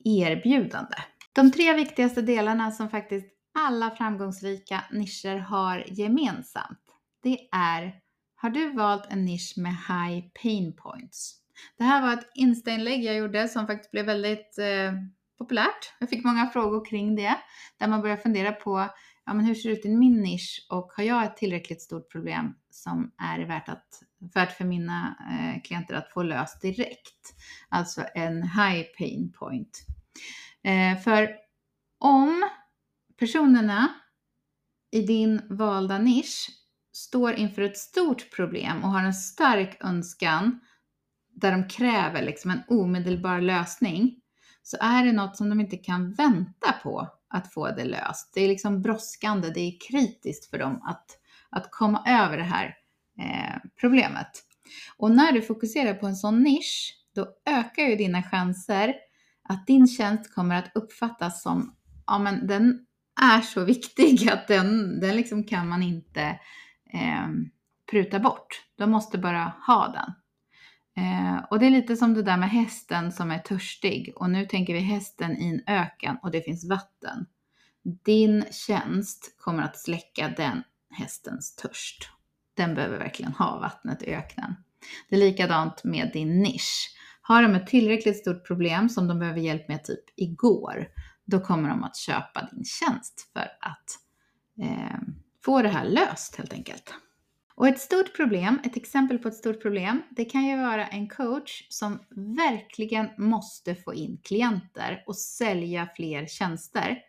[0.05, 0.97] erbjudande.
[1.33, 3.27] De tre viktigaste delarna som faktiskt
[3.59, 6.79] alla framgångsrika nischer har gemensamt,
[7.23, 7.93] det är
[8.35, 11.46] har du valt en nisch med high pain points?
[11.77, 14.93] Det här var ett Insta-inlägg jag gjorde som faktiskt blev väldigt eh,
[15.37, 15.93] populärt.
[15.99, 17.35] Jag fick många frågor kring det,
[17.79, 18.89] där man börjar fundera på
[19.25, 22.11] ja, men hur ser det ut i min nisch och har jag ett tillräckligt stort
[22.11, 27.35] problem som är värt, att, värt för mina eh, klienter att få löst direkt?
[27.69, 29.85] Alltså en high pain point.
[30.63, 31.29] Eh, för
[31.99, 32.49] om
[33.19, 33.93] personerna
[34.91, 36.49] i din valda nisch
[36.93, 40.59] står inför ett stort problem och har en stark önskan
[41.41, 44.15] där de kräver liksom en omedelbar lösning
[44.63, 48.31] så är det något som de inte kan vänta på att få det löst.
[48.33, 51.05] Det är liksom brådskande, det är kritiskt för dem att,
[51.49, 52.75] att komma över det här
[53.19, 54.27] eh, problemet.
[54.97, 58.93] Och när du fokuserar på en sån nisch, då ökar ju dina chanser
[59.49, 61.75] att din tjänst kommer att uppfattas som,
[62.07, 62.85] ja men den
[63.21, 66.21] är så viktig att den, den liksom kan man inte
[66.93, 67.27] eh,
[67.91, 68.47] pruta bort.
[68.77, 70.13] De måste bara ha den.
[70.97, 74.45] Eh, och det är lite som det där med hästen som är törstig och nu
[74.45, 77.25] tänker vi hästen i en öken och det finns vatten.
[78.05, 82.09] Din tjänst kommer att släcka den hästens törst.
[82.53, 84.55] Den behöver verkligen ha vattnet i öknen.
[85.09, 86.95] Det är likadant med din nisch.
[87.21, 90.87] Har de ett tillräckligt stort problem som de behöver hjälp med typ igår,
[91.25, 93.99] då kommer de att köpa din tjänst för att
[94.61, 94.99] eh,
[95.45, 96.93] få det här löst helt enkelt.
[97.57, 101.09] Och ett stort problem, ett exempel på ett stort problem, det kan ju vara en
[101.09, 101.99] coach som
[102.37, 106.99] verkligen måste få in klienter och sälja fler tjänster.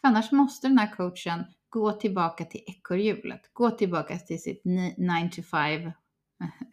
[0.00, 5.30] För annars måste den här coachen gå tillbaka till ekorrhjulet, gå tillbaka till sitt 9
[5.34, 5.92] to 5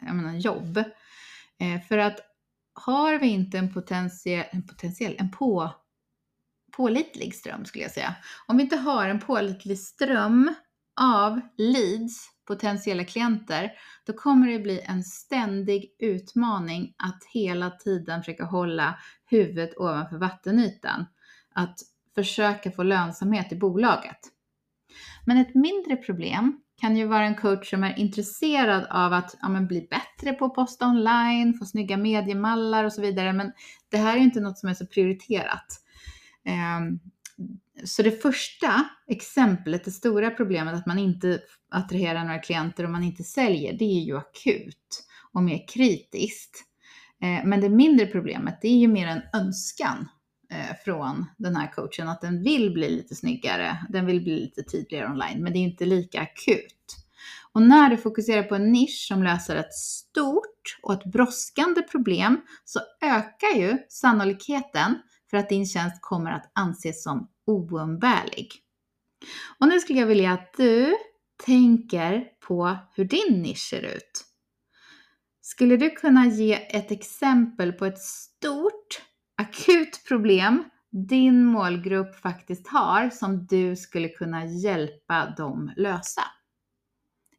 [0.00, 0.76] menar, jobb.
[1.58, 2.20] Eh, för att
[2.74, 5.74] har vi inte en potentiell, en, potentiell, en på,
[6.76, 8.14] pålitlig ström skulle jag säga.
[8.46, 10.54] Om vi inte har en pålitlig ström
[11.00, 13.72] av leads potentiella klienter,
[14.06, 21.06] då kommer det bli en ständig utmaning att hela tiden försöka hålla huvudet ovanför vattenytan.
[21.54, 21.78] Att
[22.14, 24.18] försöka få lönsamhet i bolaget.
[25.24, 29.60] Men ett mindre problem kan ju vara en coach som är intresserad av att ja,
[29.60, 33.32] bli bättre bättre på att posta online, få snygga mediemallar och så vidare.
[33.32, 33.52] Men
[33.90, 35.66] det här är inte något som är så prioriterat.
[36.44, 37.00] Ehm,
[37.84, 43.02] så det första exemplet, det stora problemet att man inte attraherar några klienter och man
[43.02, 46.64] inte säljer, det är ju akut och mer kritiskt.
[47.22, 50.08] Eh, men det mindre problemet, det är ju mer en önskan
[50.50, 54.62] eh, från den här coachen att den vill bli lite snyggare, den vill bli lite
[54.62, 56.96] tydligare online, men det är inte lika akut.
[57.52, 62.40] Och när du fokuserar på en nisch som löser ett stort och ett brådskande problem
[62.64, 64.94] så ökar ju sannolikheten
[65.30, 68.52] för att din tjänst kommer att anses som oumbärlig.
[69.58, 70.96] Och nu skulle jag vilja att du
[71.44, 74.24] tänker på hur din nisch ser ut.
[75.40, 79.02] Skulle du kunna ge ett exempel på ett stort
[79.36, 86.22] akut problem din målgrupp faktiskt har som du skulle kunna hjälpa dem lösa?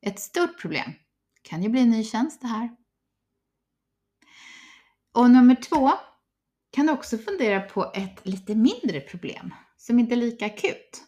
[0.02, 0.92] Ett stort problem
[1.42, 2.70] kan ju bli en ny tjänst det här.
[5.12, 5.92] Och nummer två,
[6.72, 11.04] kan du också fundera på ett lite mindre problem som inte är lika akut.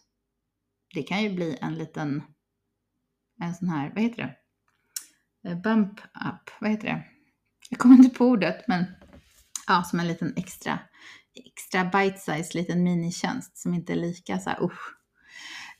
[0.93, 2.23] Det kan ju bli en liten,
[3.41, 4.35] en sån här, vad heter det?
[5.49, 7.03] Eh, bump up, vad heter det?
[7.69, 8.85] Jag kommer inte på ordet, men
[9.67, 10.79] ja, som en liten extra,
[11.33, 14.95] extra bite-size liten minitjänst som inte är lika så här, usch.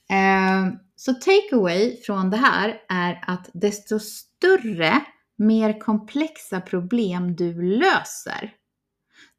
[0.09, 5.05] Eh, så takeaway från det här är att desto större,
[5.37, 8.53] mer komplexa problem du löser,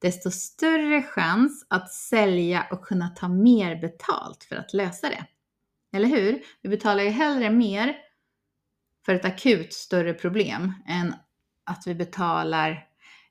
[0.01, 5.25] desto större chans att sälja och kunna ta mer betalt för att lösa det.
[5.93, 6.43] Eller hur?
[6.63, 7.97] Vi betalar ju hellre mer
[9.07, 11.15] för ett akut större problem än
[11.65, 12.87] att vi betalar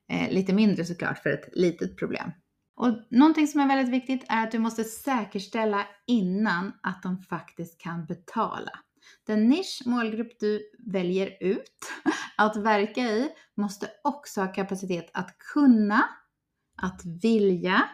[0.08, 2.30] eh, lite mindre såklart för ett litet problem.
[2.76, 7.80] Och någonting som är väldigt viktigt är att du måste säkerställa innan att de faktiskt
[7.80, 8.70] kan betala.
[9.26, 11.92] Den nisch, målgrupp du väljer ut
[12.36, 16.08] att verka i måste också ha kapacitet att kunna
[16.82, 17.88] att vilja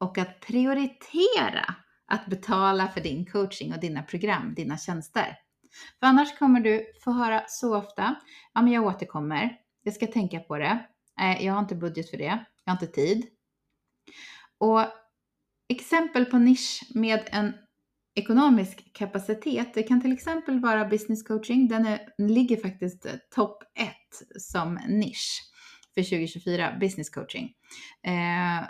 [0.00, 1.74] och att prioritera
[2.06, 5.38] att betala för din coaching och dina program, dina tjänster.
[6.00, 8.14] För annars kommer du få höra så ofta,
[8.54, 10.86] ja men jag återkommer, jag ska tänka på det,
[11.20, 13.26] eh, jag har inte budget för det, jag har inte tid.
[14.58, 14.80] Och
[15.68, 17.52] exempel på nisch med en
[18.14, 23.12] ekonomisk kapacitet, det kan till exempel vara business coaching, den, är, den ligger faktiskt eh,
[23.34, 25.42] topp 1 som nisch
[25.98, 27.52] för 2024, business coaching.
[28.06, 28.68] Eh,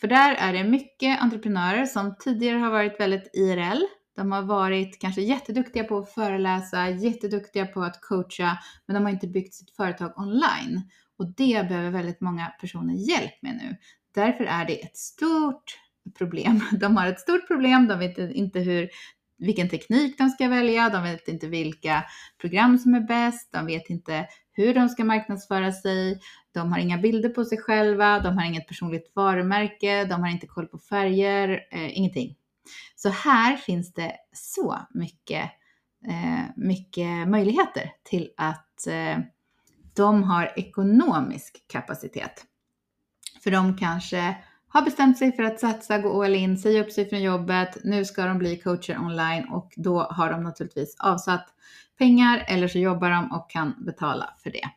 [0.00, 3.82] för där är det mycket entreprenörer som tidigare har varit väldigt IRL.
[4.16, 9.10] De har varit kanske jätteduktiga på att föreläsa, jätteduktiga på att coacha, men de har
[9.10, 10.82] inte byggt sitt företag online.
[11.18, 13.76] Och det behöver väldigt många personer hjälp med nu.
[14.14, 15.78] Därför är det ett stort
[16.18, 16.60] problem.
[16.80, 18.88] De har ett stort problem, de vet inte hur,
[19.38, 22.04] vilken teknik de ska välja, de vet inte vilka
[22.40, 24.26] program som är bäst, de vet inte
[24.60, 26.20] hur de ska marknadsföra sig,
[26.52, 30.46] de har inga bilder på sig själva, de har inget personligt varumärke, de har inte
[30.46, 32.36] koll på färger, eh, ingenting.
[32.96, 35.50] Så här finns det så mycket,
[36.08, 39.18] eh, mycket möjligheter till att eh,
[39.96, 42.44] de har ekonomisk kapacitet.
[43.42, 44.36] För de kanske
[44.72, 48.04] har bestämt sig för att satsa, gå all in, säga upp sig från jobbet, nu
[48.04, 51.46] ska de bli coacher online och då har de naturligtvis avsatt
[51.98, 54.68] pengar eller så jobbar de och kan betala för det.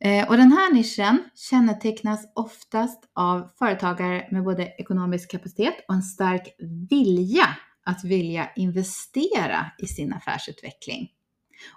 [0.00, 6.02] Eh, och den här nischen kännetecknas oftast av företagare med både ekonomisk kapacitet och en
[6.02, 6.56] stark
[6.90, 11.08] vilja att vilja investera i sin affärsutveckling.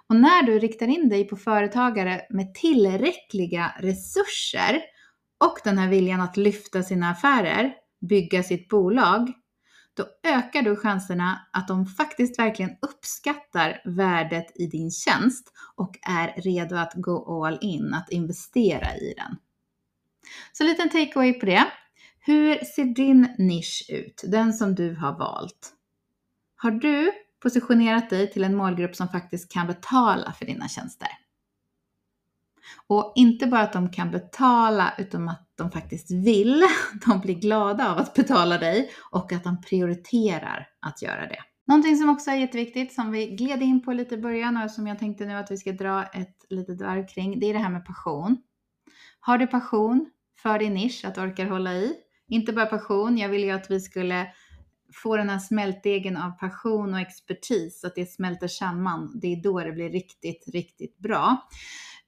[0.08, 4.80] Och när du riktar in dig på företagare med tillräckliga resurser
[5.40, 7.74] och den här viljan att lyfta sina affärer,
[8.08, 9.32] bygga sitt bolag,
[9.94, 16.40] då ökar du chanserna att de faktiskt verkligen uppskattar värdet i din tjänst och är
[16.40, 19.36] redo att gå all in, att investera i den.
[20.52, 21.64] Så liten takeaway på det.
[22.20, 24.22] Hur ser din nisch ut?
[24.26, 25.72] Den som du har valt.
[26.56, 27.12] Har du
[27.42, 31.08] positionerat dig till en målgrupp som faktiskt kan betala för dina tjänster?
[32.86, 36.64] Och inte bara att de kan betala utan att de faktiskt vill.
[37.06, 41.38] De blir glada av att betala dig och att de prioriterar att göra det.
[41.66, 44.86] Någonting som också är jätteviktigt som vi gled in på lite i början och som
[44.86, 47.70] jag tänkte nu att vi ska dra ett litet varv kring, det är det här
[47.70, 48.36] med passion.
[49.20, 50.10] Har du passion
[50.42, 51.94] för din nisch, att orka hålla i?
[52.28, 54.26] Inte bara passion, jag vill ju att vi skulle
[54.94, 59.18] få den här smältdegen av passion och expertis, att det smälter samman.
[59.22, 61.48] Det är då det blir riktigt, riktigt bra.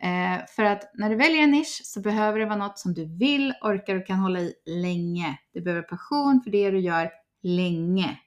[0.03, 3.05] Eh, för att när du väljer en nisch så behöver det vara något som du
[3.19, 5.39] vill, orkar och kan hålla i länge.
[5.53, 7.11] Du behöver passion för det du gör
[7.43, 8.19] länge.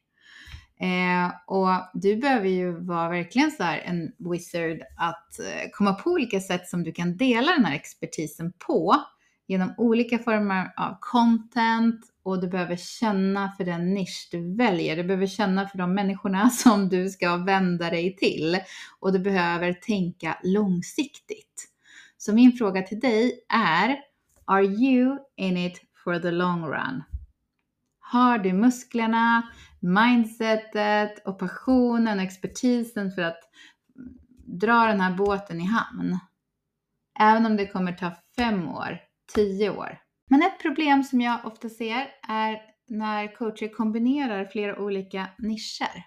[0.79, 6.09] Eh, och du behöver ju vara verkligen så här en wizard att eh, komma på
[6.09, 8.95] olika sätt som du kan dela den här expertisen på
[9.47, 14.95] genom olika former av content och du behöver känna för den nisch du väljer.
[14.95, 18.57] Du behöver känna för de människorna som du ska vända dig till
[18.99, 21.71] och du behöver tänka långsiktigt.
[22.17, 23.97] Så min fråga till dig är,
[24.45, 27.03] are you in it for the long run?
[27.99, 29.41] Har du musklerna,
[29.79, 33.39] mindsetet och passionen och expertisen för att
[34.45, 36.19] dra den här båten i hamn?
[37.19, 38.99] Även om det kommer ta fem år,
[39.33, 39.97] tio år.
[40.29, 46.05] Men ett problem som jag ofta ser är när coacher kombinerar flera olika nischer.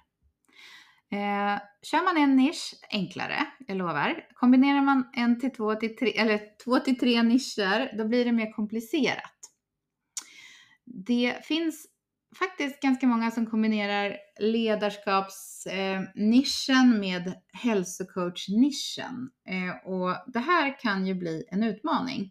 [1.10, 4.26] Eh, kör man en nisch, enklare, jag lovar.
[4.34, 8.32] Kombinerar man en till två till tre, eller två till tre nischer, då blir det
[8.32, 9.34] mer komplicerat.
[10.84, 11.86] Det finns
[12.38, 21.14] faktiskt ganska många som kombinerar ledarskapsnischen eh, med hälsocoachnischen Eh, och det här kan ju
[21.14, 22.30] bli en utmaning.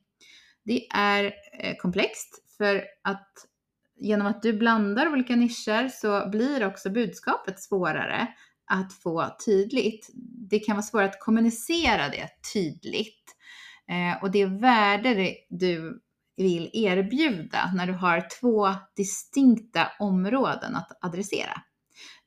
[0.68, 3.32] Det är eh, komplext för att
[4.00, 8.28] genom att du blandar olika nischer så blir också budskapet svårare
[8.72, 10.10] att få tydligt.
[10.50, 13.24] Det kan vara svårare att kommunicera det tydligt.
[13.90, 16.02] Eh, och det värde du
[16.38, 21.62] vill erbjuda när du har två distinkta områden att adressera.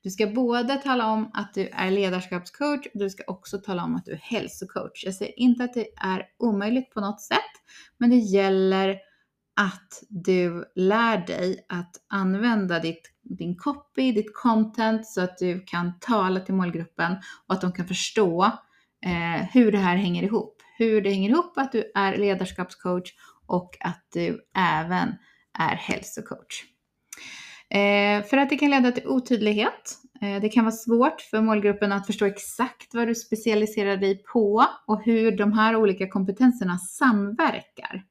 [0.03, 3.95] Du ska både tala om att du är ledarskapscoach och du ska också tala om
[3.95, 5.05] att du är hälsocoach.
[5.05, 7.50] Jag säger inte att det är omöjligt på något sätt,
[7.97, 8.97] men det gäller
[9.55, 15.99] att du lär dig att använda ditt, din copy, ditt content så att du kan
[15.99, 17.15] tala till målgruppen
[17.47, 18.43] och att de kan förstå
[19.05, 20.61] eh, hur det här hänger ihop.
[20.77, 23.13] Hur det hänger ihop att du är ledarskapscoach
[23.47, 25.09] och att du även
[25.59, 26.63] är hälsocoach.
[27.69, 29.97] Eh, för att det kan leda till otydlighet.
[30.21, 34.65] Eh, det kan vara svårt för målgruppen att förstå exakt vad du specialiserar dig på
[34.87, 38.03] och hur de här olika kompetenserna samverkar.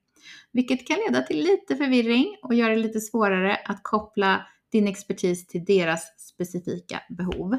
[0.52, 5.46] Vilket kan leda till lite förvirring och göra det lite svårare att koppla din expertis
[5.46, 7.58] till deras specifika behov.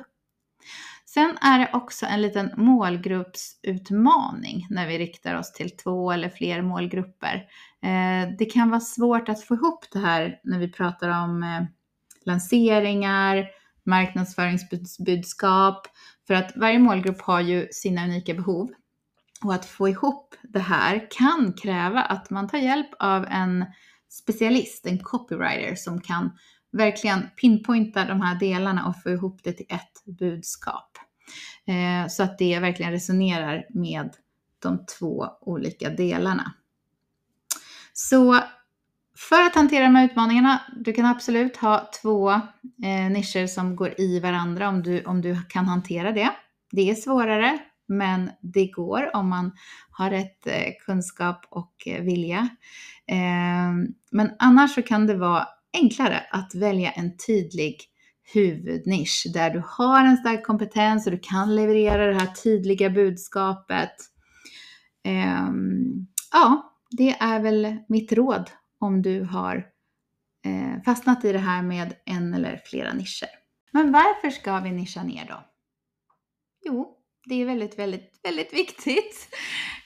[1.06, 6.62] Sen är det också en liten målgruppsutmaning när vi riktar oss till två eller fler
[6.62, 7.36] målgrupper.
[7.84, 11.64] Eh, det kan vara svårt att få ihop det här när vi pratar om eh,
[12.26, 13.48] lanseringar,
[13.86, 15.88] marknadsföringsbudskap,
[16.28, 18.72] för att varje målgrupp har ju sina unika behov.
[19.44, 23.66] Och att få ihop det här kan kräva att man tar hjälp av en
[24.10, 26.32] specialist, en copywriter som kan
[26.72, 30.98] verkligen pinpointa de här delarna och få ihop det till ett budskap.
[31.68, 34.10] Eh, så att det verkligen resonerar med
[34.60, 36.54] de två olika delarna.
[37.94, 38.40] Så
[39.30, 44.02] för att hantera de här utmaningarna, du kan absolut ha två eh, nischer som går
[44.02, 46.30] i varandra om du, om du kan hantera det.
[46.72, 49.52] Det är svårare, men det går om man
[49.92, 52.50] har rätt eh, kunskap och eh, vilja.
[53.08, 53.74] Eh,
[54.12, 57.78] men annars så kan det vara enklare att välja en tydlig
[58.34, 63.92] huvudnisch där du har en stark kompetens och du kan leverera det här tydliga budskapet.
[65.04, 68.50] Ehm, ja, det är väl mitt råd
[68.82, 69.56] om du har
[70.46, 73.30] eh, fastnat i det här med en eller flera nischer.
[73.72, 75.44] Men varför ska vi nischa ner då?
[76.66, 79.30] Jo, det är väldigt, väldigt, väldigt viktigt.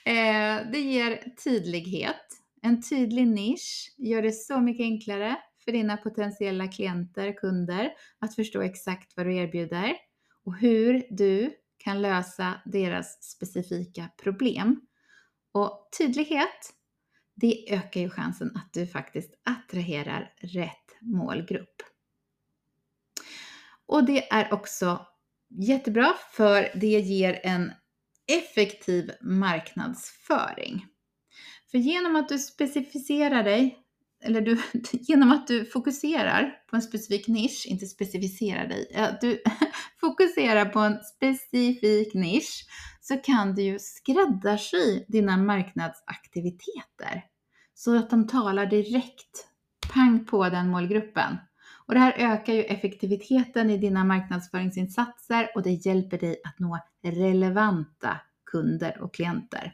[0.07, 2.25] Eh, det ger tydlighet.
[2.61, 8.61] En tydlig nisch gör det så mycket enklare för dina potentiella klienter, kunder, att förstå
[8.61, 9.95] exakt vad du erbjuder
[10.45, 14.81] och hur du kan lösa deras specifika problem.
[15.51, 16.74] Och tydlighet
[17.35, 21.81] det ökar ju chansen att du faktiskt attraherar rätt målgrupp.
[23.85, 25.05] Och det är också
[25.49, 27.71] jättebra för det ger en
[28.27, 30.85] effektiv marknadsföring.
[31.71, 33.84] För genom att du specificerar dig,
[34.25, 34.61] eller du,
[34.91, 39.41] genom att du fokuserar på en specifik nisch, inte specificerar dig, du
[39.99, 42.65] fokuserar på en specifik nisch
[43.01, 47.23] så kan du ju skräddarsy dina marknadsaktiviteter
[47.73, 49.47] så att de talar direkt,
[49.93, 51.37] pang på den målgruppen.
[51.87, 56.79] Och det här ökar ju effektiviteten i dina marknadsföringsinsatser och det hjälper dig att nå
[57.03, 58.17] relevanta
[58.51, 59.73] kunder och klienter.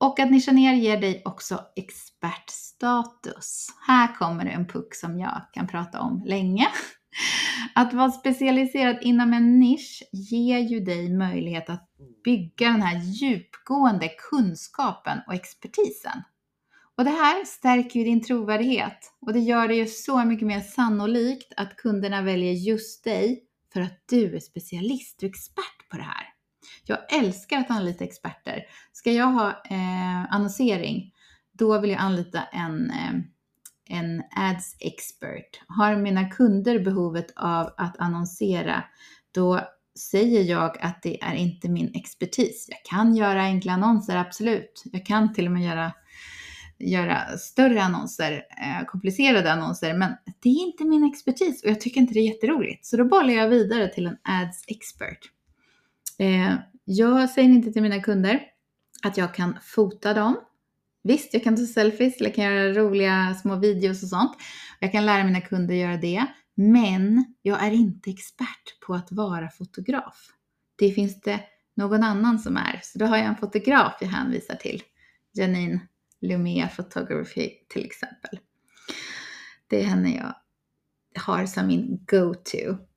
[0.00, 3.66] Och att nischa ner ger dig också expertstatus.
[3.86, 6.68] Här kommer en puck som jag kan prata om länge.
[7.74, 11.88] Att vara specialiserad inom en nisch ger ju dig möjlighet att
[12.24, 16.22] bygga den här djupgående kunskapen och expertisen.
[16.96, 20.60] Och det här stärker ju din trovärdighet och det gör det ju så mycket mer
[20.60, 26.02] sannolikt att kunderna väljer just dig för att du är specialist och expert på det
[26.02, 26.39] här.
[26.84, 28.62] Jag älskar att anlita experter.
[28.92, 31.12] Ska jag ha eh, annonsering,
[31.52, 33.14] då vill jag anlita en, eh,
[33.98, 35.60] en ads expert.
[35.66, 38.84] Har mina kunder behovet av att annonsera,
[39.34, 39.60] då
[39.98, 42.66] säger jag att det är inte min expertis.
[42.68, 44.82] Jag kan göra enkla annonser, absolut.
[44.84, 45.92] Jag kan till och med göra,
[46.78, 50.12] göra större annonser, eh, komplicerade annonser, men
[50.42, 52.86] det är inte min expertis och jag tycker inte det är jätteroligt.
[52.86, 55.18] Så då bollar jag vidare till en ads expert.
[56.20, 56.54] Eh,
[56.84, 58.42] jag säger inte till mina kunder
[59.02, 60.36] att jag kan fota dem.
[61.02, 64.36] Visst, jag kan ta selfies eller kan göra roliga små videos och sånt.
[64.80, 66.26] Jag kan lära mina kunder göra det.
[66.54, 70.28] Men jag är inte expert på att vara fotograf.
[70.78, 71.40] Det finns det
[71.76, 72.80] någon annan som är.
[72.82, 74.82] Så då har jag en fotograf jag hänvisar till.
[75.32, 75.80] Janine
[76.20, 78.38] Lumea Photography till exempel.
[79.66, 80.34] Det är henne jag
[81.22, 82.89] har som min go-to.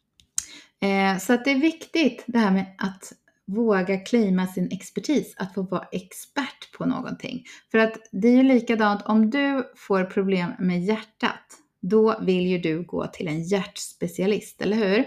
[0.84, 3.14] Eh, så att det är viktigt det här med att
[3.46, 7.44] våga claima sin expertis, att få vara expert på någonting.
[7.72, 12.58] För att det är ju likadant om du får problem med hjärtat, då vill ju
[12.58, 15.06] du gå till en hjärtspecialist, eller hur?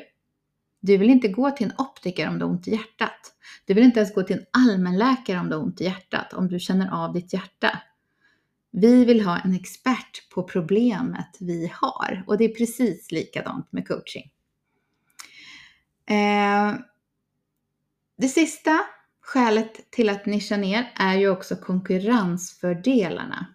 [0.80, 3.32] Du vill inte gå till en optiker om du har ont i hjärtat.
[3.64, 6.48] Du vill inte ens gå till en allmänläkare om du har ont i hjärtat, om
[6.48, 7.78] du känner av ditt hjärta.
[8.72, 13.88] Vi vill ha en expert på problemet vi har och det är precis likadant med
[13.88, 14.30] coaching.
[16.10, 16.74] Eh,
[18.18, 18.80] det sista
[19.20, 23.46] skälet till att nischa ner är ju också konkurrensfördelarna.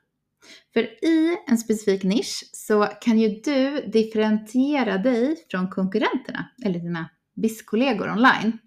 [0.73, 7.09] För i en specifik nisch så kan ju du differentiera dig från konkurrenterna eller dina
[7.35, 8.57] BIS-kollegor online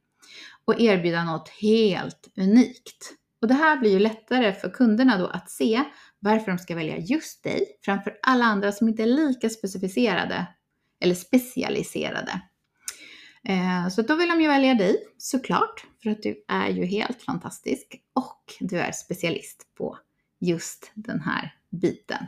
[0.64, 3.12] och erbjuda något helt unikt.
[3.40, 5.84] Och det här blir ju lättare för kunderna då att se
[6.18, 10.46] varför de ska välja just dig framför alla andra som inte är lika specificerade
[11.00, 12.40] eller specialiserade.
[13.48, 17.22] Eh, så då vill de ju välja dig såklart, för att du är ju helt
[17.22, 19.98] fantastisk och du är specialist på
[20.40, 22.26] just den här biten.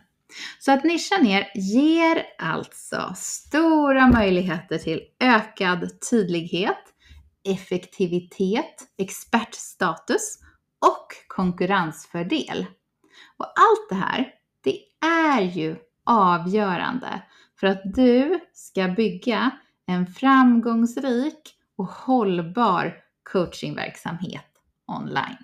[0.59, 6.85] Så att nischa ner ger alltså stora möjligheter till ökad tydlighet,
[7.45, 10.39] effektivitet, expertstatus
[10.87, 12.67] och konkurrensfördel.
[13.37, 17.23] Och allt det här, det är ju avgörande
[17.61, 19.51] för att du ska bygga
[19.87, 22.95] en framgångsrik och hållbar
[23.33, 24.45] coachingverksamhet
[24.87, 25.37] online.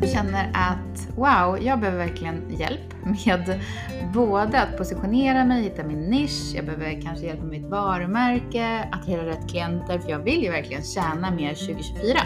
[0.00, 3.60] Jag känner att wow, jag behöver verkligen hjälp med
[4.14, 9.04] både att positionera mig, hitta min nisch, jag behöver kanske hjälp med mitt varumärke, att
[9.04, 12.18] hitta rätt klienter, för jag vill ju verkligen tjäna mer 2024.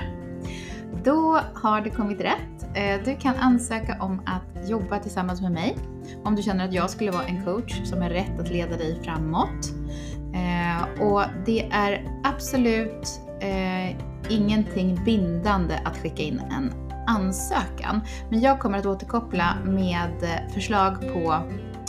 [1.04, 2.76] Då har det kommit rätt.
[2.76, 5.76] Eh, du kan ansöka om att jobba tillsammans med mig
[6.24, 9.00] om du känner att jag skulle vara en coach som är rätt att leda dig
[9.04, 9.72] framåt.
[10.34, 13.96] Eh, och det är absolut eh,
[14.28, 16.72] ingenting bindande att skicka in en
[17.06, 18.00] ansökan.
[18.30, 21.36] Men jag kommer att återkoppla med förslag på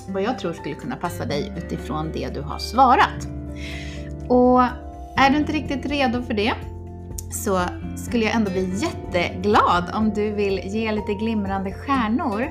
[0.07, 3.27] vad jag tror skulle kunna passa dig utifrån det du har svarat.
[4.27, 4.61] Och
[5.17, 6.53] är du inte riktigt redo för det
[7.31, 7.61] så
[7.95, 12.41] skulle jag ändå bli jätteglad om du vill ge lite glimrande stjärnor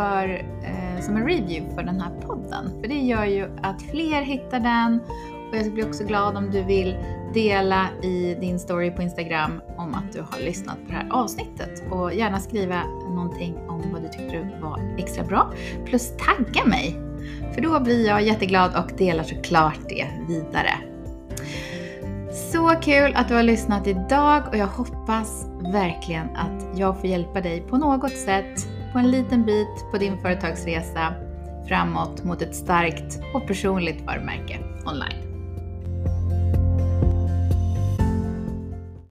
[0.00, 0.28] för,
[0.62, 2.80] eh, som en review för den här podden.
[2.80, 5.00] För det gör ju att fler hittar den
[5.50, 6.96] och jag blir också glad om du vill
[7.34, 11.82] dela i din story på Instagram om att du har lyssnat på det här avsnittet
[11.90, 12.82] och gärna skriva
[13.14, 15.52] någonting om vad du tyckte var extra bra.
[15.86, 16.96] Plus tagga mig!
[17.54, 20.72] För då blir jag jätteglad och delar såklart det vidare.
[22.52, 27.40] Så kul att du har lyssnat idag och jag hoppas verkligen att jag får hjälpa
[27.40, 31.14] dig på något sätt på en liten bit på din företagsresa
[31.68, 35.29] framåt mot ett starkt och personligt varumärke online.